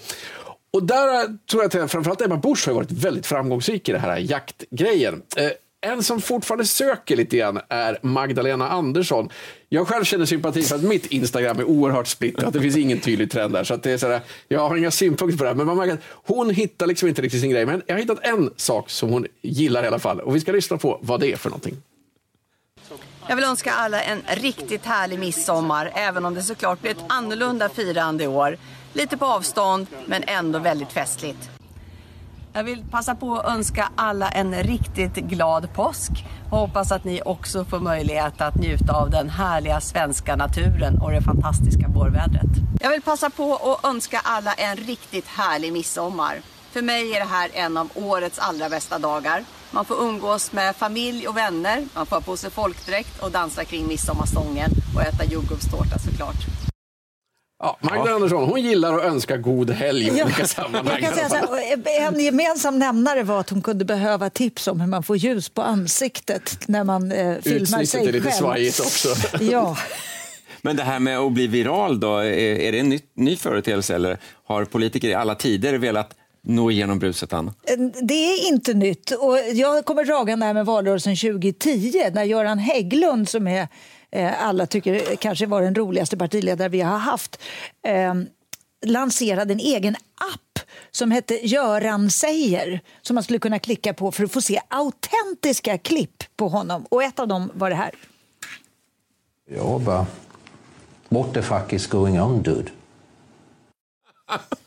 Och 0.72 0.82
där 0.82 1.38
tror 1.50 1.62
jag 1.62 1.76
att 1.84 1.90
framförallt 1.90 2.20
Emma 2.20 2.36
Busch 2.36 2.66
har 2.66 2.74
varit 2.74 2.92
väldigt 2.92 3.26
framgångsrik 3.26 3.88
i 3.88 3.92
den 3.92 4.00
här 4.00 4.16
jaktgrejen. 4.16 5.22
Eh, 5.36 5.50
en 5.80 6.02
som 6.02 6.20
fortfarande 6.20 6.66
söker 6.66 7.16
lite 7.16 7.36
grann 7.36 7.60
är 7.68 7.98
Magdalena 8.02 8.68
Andersson. 8.68 9.28
Jag 9.68 9.88
själv 9.88 10.04
känner 10.04 10.26
sympati 10.26 10.62
för 10.62 10.76
att 10.76 10.82
mitt 10.82 11.06
Instagram 11.06 11.58
är 11.58 11.64
oerhört 11.64 12.06
splittrat. 12.06 12.52
Det 12.52 12.60
finns 12.60 12.76
ingen 12.76 13.00
tydlig 13.00 13.30
trend 13.30 13.52
där. 13.52 13.64
Så 13.64 13.74
att 13.74 13.82
det 13.82 13.90
är 13.90 13.98
sådär, 13.98 14.20
jag 14.48 14.68
har 14.68 14.76
inga 14.76 14.90
synpunkter 14.90 15.38
på 15.38 15.44
det 15.44 15.50
här. 15.50 15.56
Men 15.56 15.66
man 15.66 15.76
märker 15.76 15.94
att 15.94 16.00
hon 16.12 16.50
hittar 16.50 16.86
liksom 16.86 17.08
inte 17.08 17.22
riktigt 17.22 17.40
sin 17.40 17.50
grej. 17.50 17.66
Men 17.66 17.82
jag 17.86 17.94
har 17.94 18.00
hittat 18.00 18.18
en 18.22 18.50
sak 18.56 18.90
som 18.90 19.10
hon 19.10 19.26
gillar 19.42 19.84
i 19.84 19.86
alla 19.86 19.98
fall. 19.98 20.20
Och 20.20 20.36
vi 20.36 20.40
ska 20.40 20.52
lyssna 20.52 20.76
på 20.76 20.98
vad 21.02 21.20
det 21.20 21.32
är 21.32 21.36
för 21.36 21.50
någonting. 21.50 21.76
Jag 23.28 23.36
vill 23.36 23.44
önska 23.44 23.72
alla 23.72 24.02
en 24.02 24.22
riktigt 24.26 24.84
härlig 24.84 25.18
midsommar, 25.18 25.92
även 25.94 26.24
om 26.24 26.34
det 26.34 26.42
såklart 26.42 26.80
blir 26.80 26.90
ett 26.90 27.04
annorlunda 27.08 27.68
firande 27.68 28.24
i 28.24 28.26
år. 28.26 28.58
Lite 28.92 29.16
på 29.16 29.24
avstånd, 29.24 29.86
men 30.06 30.22
ändå 30.26 30.58
väldigt 30.58 30.92
festligt. 30.92 31.50
Jag 32.56 32.64
vill 32.64 32.84
passa 32.90 33.14
på 33.14 33.34
att 33.34 33.54
önska 33.54 33.88
alla 33.96 34.28
en 34.28 34.62
riktigt 34.62 35.14
glad 35.14 35.72
påsk 35.74 36.10
och 36.50 36.58
hoppas 36.58 36.92
att 36.92 37.04
ni 37.04 37.22
också 37.24 37.64
får 37.64 37.80
möjlighet 37.80 38.40
att 38.40 38.54
njuta 38.54 38.92
av 38.92 39.10
den 39.10 39.30
härliga 39.30 39.80
svenska 39.80 40.36
naturen 40.36 40.98
och 41.02 41.10
det 41.10 41.22
fantastiska 41.22 41.88
vårvädret. 41.88 42.50
Jag 42.80 42.90
vill 42.90 43.02
passa 43.02 43.30
på 43.30 43.56
att 43.56 43.84
önska 43.84 44.20
alla 44.24 44.52
en 44.52 44.76
riktigt 44.76 45.26
härlig 45.26 45.72
midsommar. 45.72 46.40
För 46.70 46.82
mig 46.82 47.12
är 47.14 47.20
det 47.20 47.30
här 47.30 47.50
en 47.54 47.76
av 47.76 47.90
årets 47.94 48.38
allra 48.38 48.68
bästa 48.68 48.98
dagar. 48.98 49.44
Man 49.70 49.84
får 49.84 50.02
umgås 50.02 50.52
med 50.52 50.76
familj 50.76 51.28
och 51.28 51.36
vänner, 51.36 51.88
man 51.94 52.06
får 52.06 52.16
ha 52.16 52.20
på 52.20 52.36
sig 52.36 52.50
folkdräkt 52.50 53.22
och 53.22 53.30
dansa 53.30 53.64
kring 53.64 53.86
midsommarstången 53.86 54.70
och 54.94 55.02
äta 55.02 55.24
jordgubbstårta 55.24 55.98
såklart. 55.98 56.65
Ja, 57.58 57.78
Magda 57.80 58.06
ja. 58.06 58.14
Andersson 58.14 58.44
hon 58.44 58.62
gillar 58.62 58.98
att 58.98 59.04
önska 59.04 59.36
god 59.36 59.70
helg 59.70 60.06
i 60.06 60.10
olika 60.10 60.34
ja, 60.38 60.46
sammanhang. 60.46 61.02
Jag 61.02 61.14
kan 61.14 61.30
säga 61.30 61.46
här, 61.84 62.08
en 62.08 62.20
gemensam 62.20 62.78
nämnare 62.78 63.22
var 63.22 63.40
att 63.40 63.50
hon 63.50 63.62
kunde 63.62 63.84
behöva 63.84 64.30
tips 64.30 64.68
om 64.68 64.80
hur 64.80 64.88
man 64.88 65.02
får 65.02 65.16
ljus 65.16 65.48
på 65.48 65.62
ansiktet 65.62 66.68
när 66.68 66.84
man 66.84 67.12
eh, 67.12 67.36
filmar 67.42 67.84
sig 67.84 68.00
själv. 68.00 68.08
är 68.08 68.12
lite 68.12 68.32
svajigt 68.32 68.80
också. 68.80 69.08
ja. 69.40 69.76
Men 70.62 70.76
det 70.76 70.82
här 70.82 70.98
med 70.98 71.18
att 71.18 71.32
bli 71.32 71.46
viral, 71.46 72.00
då, 72.00 72.16
är 72.18 72.72
det 72.72 72.78
en 72.78 72.88
ny, 72.88 73.00
ny 73.14 73.36
företeelse 73.36 73.94
eller 73.94 74.18
har 74.44 74.64
politiker 74.64 75.08
i 75.08 75.14
alla 75.14 75.34
tider 75.34 75.78
velat 75.78 76.14
nå 76.46 76.70
igenom 76.70 76.98
bruset, 76.98 77.32
Anna? 77.32 77.54
Det 78.02 78.14
är 78.14 78.48
inte 78.48 78.74
nytt. 78.74 79.10
Och 79.10 79.38
jag 79.52 79.84
kommer 79.84 80.04
dragande 80.04 80.54
med 80.54 80.66
valrörelsen 80.66 81.16
2010 81.16 82.10
när 82.12 82.24
Göran 82.24 82.58
Hägglund 82.58 83.28
som 83.28 83.46
är 83.46 83.68
Eh, 84.10 84.42
alla 84.46 84.66
tycker 84.66 85.16
kanske 85.16 85.46
var 85.46 85.62
den 85.62 85.74
roligaste 85.74 86.16
partiledare 86.16 86.68
vi 86.68 86.80
har 86.80 86.98
haft. 86.98 87.42
Ehm, 87.82 88.26
lanserade 88.86 89.52
en 89.52 89.60
egen 89.60 89.94
app 90.34 90.58
som 90.90 91.10
hette 91.10 91.46
Göran 91.46 92.10
säger 92.10 92.80
som 93.02 93.14
man 93.14 93.24
skulle 93.24 93.38
kunna 93.38 93.58
klicka 93.58 93.94
på 93.94 94.12
för 94.12 94.24
att 94.24 94.32
få 94.32 94.40
se 94.40 94.60
autentiska 94.68 95.78
klipp 95.78 96.24
på 96.36 96.48
honom. 96.48 96.86
Och 96.88 97.02
ett 97.02 97.18
av 97.18 97.28
dem 97.28 97.50
var 97.54 97.70
det 97.70 97.76
här. 97.76 97.90
Jag 99.44 99.80
bara... 99.80 100.06
What 101.08 101.34
the 101.34 101.42
fuck 101.42 101.72
is 101.72 101.86
going 101.86 102.20
on, 102.20 102.42
dude? 102.42 102.70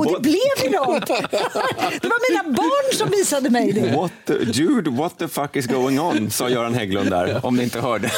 Och 0.00 0.12
det 0.12 0.20
blev 0.20 0.70
viralt! 0.70 1.06
Det 2.02 2.08
var 2.08 2.30
mina 2.30 2.56
barn 2.56 2.96
som 2.96 3.10
visade 3.10 3.50
mig 3.50 3.72
det. 3.72 3.96
What 3.96 4.12
the, 4.26 4.34
dude, 4.34 4.90
what 4.90 5.18
the 5.18 5.28
fuck 5.28 5.56
is 5.56 5.66
going 5.66 6.00
on, 6.00 6.30
sa 6.30 6.48
Göran 6.48 6.74
Hägglund 6.74 7.10
där, 7.10 7.46
om 7.46 7.56
ni 7.56 7.62
inte 7.62 7.80
hörde. 7.80 8.10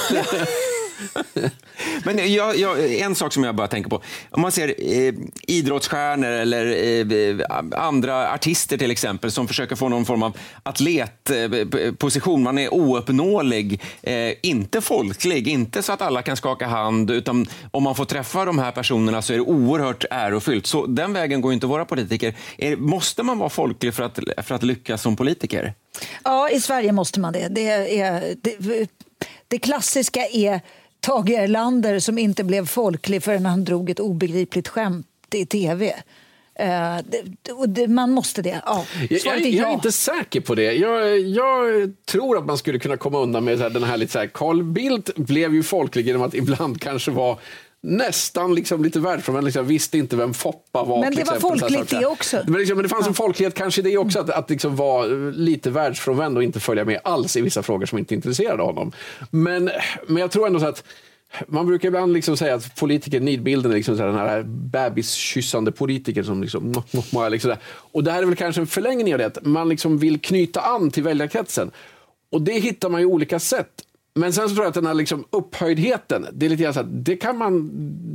Men 2.05 2.33
jag, 2.33 2.57
jag, 2.57 2.95
en 2.95 3.15
sak 3.15 3.33
som 3.33 3.45
jag 3.45 3.55
bara 3.55 3.69
tänker 3.69 3.91
på. 3.91 4.03
Om 4.31 4.41
man 4.41 4.53
ser 4.53 4.69
eh, 4.69 5.15
idrottsstjärnor 5.43 6.31
eller 6.31 6.67
eh, 7.11 7.47
andra 7.77 8.33
artister 8.33 8.79
till 8.79 8.91
exempel 8.91 9.31
som 9.31 9.49
försöker 9.49 9.77
få 9.77 9.89
någon 9.89 10.05
form 10.05 10.23
av 10.23 10.37
atletposition. 10.63 12.41
Eh, 12.41 12.45
man 12.45 12.59
är 12.59 12.75
ouppnåelig, 12.75 13.81
eh, 14.03 14.33
inte 14.43 14.81
folklig, 14.81 15.49
inte 15.49 15.83
så 15.83 15.93
att 15.93 16.03
alla 16.03 16.23
kan 16.23 16.37
skaka 16.37 16.67
hand. 16.67 17.11
Utan 17.11 17.47
om 17.71 17.83
man 17.83 17.95
får 17.95 18.05
träffa 18.05 18.45
de 18.45 18.59
här 18.59 18.73
personerna 18.73 19.23
så 19.23 19.33
är 19.33 19.37
det 19.37 19.43
oerhört 19.43 20.05
ärofyllt. 20.11 20.67
Så 20.67 20.87
den 20.87 21.13
vägen 21.13 21.41
går 21.41 21.53
inte 21.53 21.67
våra 21.67 21.85
politiker. 21.85 22.35
Är, 22.59 22.77
måste 22.77 23.23
man 23.23 23.39
vara 23.39 23.51
folklig 23.51 23.95
för 23.95 24.03
att, 24.03 24.19
för 24.47 24.55
att 24.55 24.63
lyckas 24.63 25.03
som 25.03 25.17
politiker? 25.17 25.75
Ja, 26.25 26.51
i 26.51 26.61
Sverige 26.61 26.93
måste 26.93 27.21
man 27.21 27.33
det. 27.33 27.49
Det, 27.49 27.99
är, 28.01 28.35
det, 28.43 28.89
det 29.49 29.59
klassiska 29.59 30.21
är 30.33 30.61
Tage 31.03 31.31
Erlander 31.31 31.99
som 31.99 32.19
inte 32.19 32.45
blev 32.45 32.67
folklig 32.67 33.23
förrän 33.23 33.47
han 33.47 33.65
drog 33.65 33.91
ett 33.91 34.01
obegripligt 34.01 34.69
skämt 34.69 35.07
i 35.35 35.47
tv. 35.47 35.95
Uh, 36.61 36.99
det, 37.05 37.23
det, 37.67 37.89
man 37.89 38.11
måste 38.11 38.43
det. 38.43 38.63
Ja. 38.67 38.85
Jag, 39.11 39.21
jag, 39.25 39.41
jag, 39.47 39.71
är 39.71 39.75
inte 39.75 39.93
säker 39.93 40.41
på 40.41 40.55
det. 40.55 40.73
Jag, 40.73 41.21
jag, 41.21 41.93
tror 42.05 42.39
att 42.39 42.47
man 42.47 42.59
skulle 42.59 42.79
kunna 42.79 42.97
komma 42.97 43.19
undan 43.19 43.45
med 43.45 43.59
så 43.59 43.63
här, 43.63 43.71
den 43.71 43.83
här 43.83 43.97
lite 43.97 44.13
så 44.13 44.19
här, 44.19 44.27
Carl 44.27 44.63
Bildt 44.63 45.17
blev 45.17 45.55
ju 45.55 45.63
folklig 45.63 46.07
genom 46.07 46.23
att 46.23 46.35
ibland 46.35 46.81
kanske 46.81 47.11
vara 47.11 47.39
nästan 47.83 48.55
liksom 48.55 48.85
lite 48.85 49.01
världsfrånvänd. 49.01 49.45
Liksom, 49.45 49.67
visste 49.67 49.99
inte 49.99 50.17
vem 50.17 50.35
Foppa 50.35 50.85
var. 50.85 51.01
Men 51.01 51.15
det 51.15 51.25
var 51.25 51.37
exempel, 51.37 51.59
folkligt 51.61 51.91
det 51.91 52.07
också. 52.07 52.41
Men, 52.47 52.61
liksom, 52.61 52.77
men 52.77 52.83
det 52.83 52.89
fanns 52.89 53.07
en 53.07 53.15
folklighet 53.15 53.55
kanske 53.55 53.81
i 53.81 53.85
det 53.85 53.99
också, 53.99 54.21
att, 54.21 54.31
att 54.31 54.51
liksom 54.51 54.77
vara 54.77 55.07
lite 55.07 55.71
världsfrånvänd 55.71 56.37
och 56.37 56.43
inte 56.43 56.61
följa 56.61 56.85
med 56.85 57.01
alls 57.05 57.37
i 57.37 57.41
vissa 57.41 57.63
frågor 57.63 57.87
som 57.87 57.99
inte 57.99 58.15
intresserade 58.15 58.63
honom. 58.63 58.93
Men, 59.31 59.71
men 60.07 60.17
jag 60.17 60.31
tror 60.31 60.47
ändå 60.47 60.61
så 60.61 60.67
att 60.67 60.85
man 61.47 61.67
brukar 61.67 61.89
ibland 61.89 62.13
liksom 62.13 62.37
säga 62.37 62.55
att 62.55 62.77
politiker, 62.77 63.21
nidbilden 63.21 63.73
är 63.73 63.77
liksom 63.77 63.97
så 63.97 64.03
här, 64.03 64.09
den 64.09 64.19
här 64.19 64.43
bebiskyssande 64.43 65.73
politiker 65.73 66.23
som 66.23 66.43
liksom, 66.43 66.83
liksom 67.31 67.57
Och 67.73 68.05
det 68.05 68.13
här 68.13 68.23
är 68.23 68.27
väl 68.27 68.37
kanske 68.37 68.61
en 68.61 68.67
förlängning 68.67 69.15
av 69.15 69.19
det, 69.19 69.27
att 69.27 69.45
man 69.45 69.69
liksom 69.69 69.99
vill 69.99 70.21
knyta 70.21 70.61
an 70.61 70.91
till 70.91 71.03
väljarkretsen. 71.03 71.71
Och 72.31 72.43
det 72.43 72.53
hittar 72.53 72.89
man 72.89 73.01
ju 73.01 73.07
olika 73.07 73.39
sätt. 73.39 73.83
Men 74.15 74.33
sen 74.33 74.49
så 74.49 74.55
tror 74.55 74.65
jag 74.65 74.69
att 74.69 74.75
den 74.75 74.87
här 74.87 74.95
liksom 74.95 75.25
upphöjdheten, 75.31 76.27
det 76.33 76.47
är 76.47 76.51
lite 76.51 76.63
grann 76.63 76.75
så 76.75 76.81
att 76.81 77.05
det 77.05 77.17
kan 77.17 77.39
man, 77.39 77.71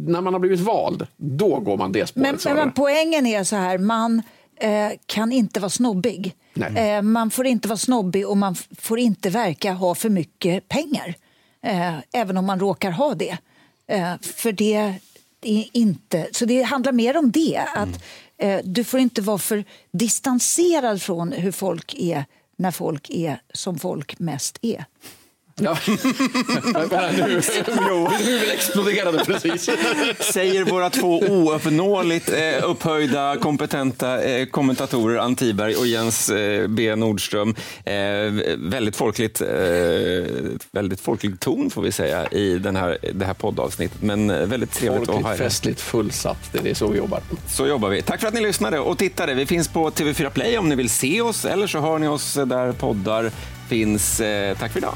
när 0.08 0.22
man 0.22 0.34
har 0.34 0.40
blivit 0.40 0.60
vald, 0.60 1.08
då 1.16 1.60
går 1.60 1.78
man 1.78 1.92
det 1.92 2.08
spåret. 2.08 2.46
Men, 2.46 2.56
men 2.56 2.72
poängen 2.72 3.26
är 3.26 3.44
så 3.44 3.56
här, 3.56 3.78
man 3.78 4.22
eh, 4.56 4.92
kan 5.06 5.32
inte 5.32 5.60
vara 5.60 5.70
snobbig. 5.70 6.36
Eh, 6.76 7.02
man 7.02 7.32
får 7.32 7.46
inte 7.46 7.68
vara 7.68 7.78
snobbig 7.78 8.28
och 8.28 8.38
man 8.38 8.56
får 8.78 9.00
inte 9.00 9.30
verka 9.30 9.74
ha 9.74 9.96
för 9.96 10.10
mycket 10.10 10.68
pengar. 10.68 11.16
Eh, 11.64 11.94
även 12.14 12.38
om 12.38 12.46
man 12.46 12.60
råkar 12.60 12.92
ha 12.92 13.14
det. 13.14 13.38
Eh, 13.88 14.14
för 14.22 14.52
det 14.52 15.00
är 15.42 15.66
inte... 15.72 16.28
Så 16.32 16.46
det 16.46 16.62
handlar 16.62 16.92
mer 16.92 17.18
om 17.18 17.32
det. 17.32 17.64
Att 17.76 18.04
mm. 18.38 18.74
Du 18.74 18.84
får 18.84 19.00
inte 19.00 19.22
vara 19.22 19.38
för 19.38 19.64
distanserad 19.92 21.02
från 21.02 21.32
hur 21.32 21.52
folk 21.52 21.96
är 21.98 22.26
när 22.58 22.72
folk 22.72 23.10
är 23.10 23.42
som 23.54 23.80
folk 23.80 24.20
mest 24.20 24.60
är. 24.62 24.86
Ja. 25.62 25.78
nu, 25.88 27.42
jo, 27.90 28.08
huvudet 28.08 28.54
exploderade 28.54 29.26
precis. 29.26 29.70
Säger 30.20 30.64
våra 30.64 30.90
två 30.90 31.20
ouppnåeligt 31.20 32.30
eh, 32.30 32.70
upphöjda, 32.70 33.38
kompetenta 33.42 34.22
eh, 34.24 34.46
kommentatorer 34.46 35.18
Ann 35.18 35.36
Tiberg 35.36 35.76
och 35.76 35.88
Jens 35.88 36.30
eh, 36.30 36.68
B 36.68 36.96
Nordström. 36.96 37.56
Eh, 37.86 37.94
väldigt, 38.58 38.96
folkligt, 38.96 39.42
väldigt 40.72 41.00
folklig 41.00 41.40
ton 41.40 41.70
får 41.70 41.82
vi 41.82 41.92
säga 41.92 42.28
i 42.28 42.58
den 42.58 42.76
här, 42.76 42.98
det 43.14 43.26
här 43.26 43.34
poddavsnittet. 43.34 44.02
Men 44.02 44.28
väldigt 44.50 44.72
trevligt 44.72 44.98
Folkligt, 44.98 45.18
att 45.18 45.24
ha 45.26 45.34
er. 45.34 45.38
festligt, 45.38 45.82
fullsatt. 45.82 46.50
Det 46.52 46.70
är 46.70 46.74
så 46.74 46.88
vi 46.88 46.98
jobbar. 46.98 47.22
Så 47.48 47.68
jobbar 47.68 47.90
vi. 47.90 48.02
Tack 48.02 48.20
för 48.20 48.28
att 48.28 48.34
ni 48.34 48.42
lyssnade 48.42 48.80
och 48.80 48.98
tittade. 48.98 49.34
Vi 49.34 49.46
finns 49.46 49.68
på 49.68 49.90
TV4 49.90 50.30
Play 50.30 50.58
om 50.58 50.70
ni 50.70 50.76
vill 50.76 50.90
se 50.90 51.22
oss 51.22 51.46
eller 51.46 51.68
så 51.68 51.80
hör 51.80 52.00
ni 52.00 52.08
oss 52.08 52.34
där 52.34 52.72
poddar 52.72 53.32
finns. 53.70 54.22
tack 54.60 54.72
för 54.72 54.78
idag. 54.80 54.96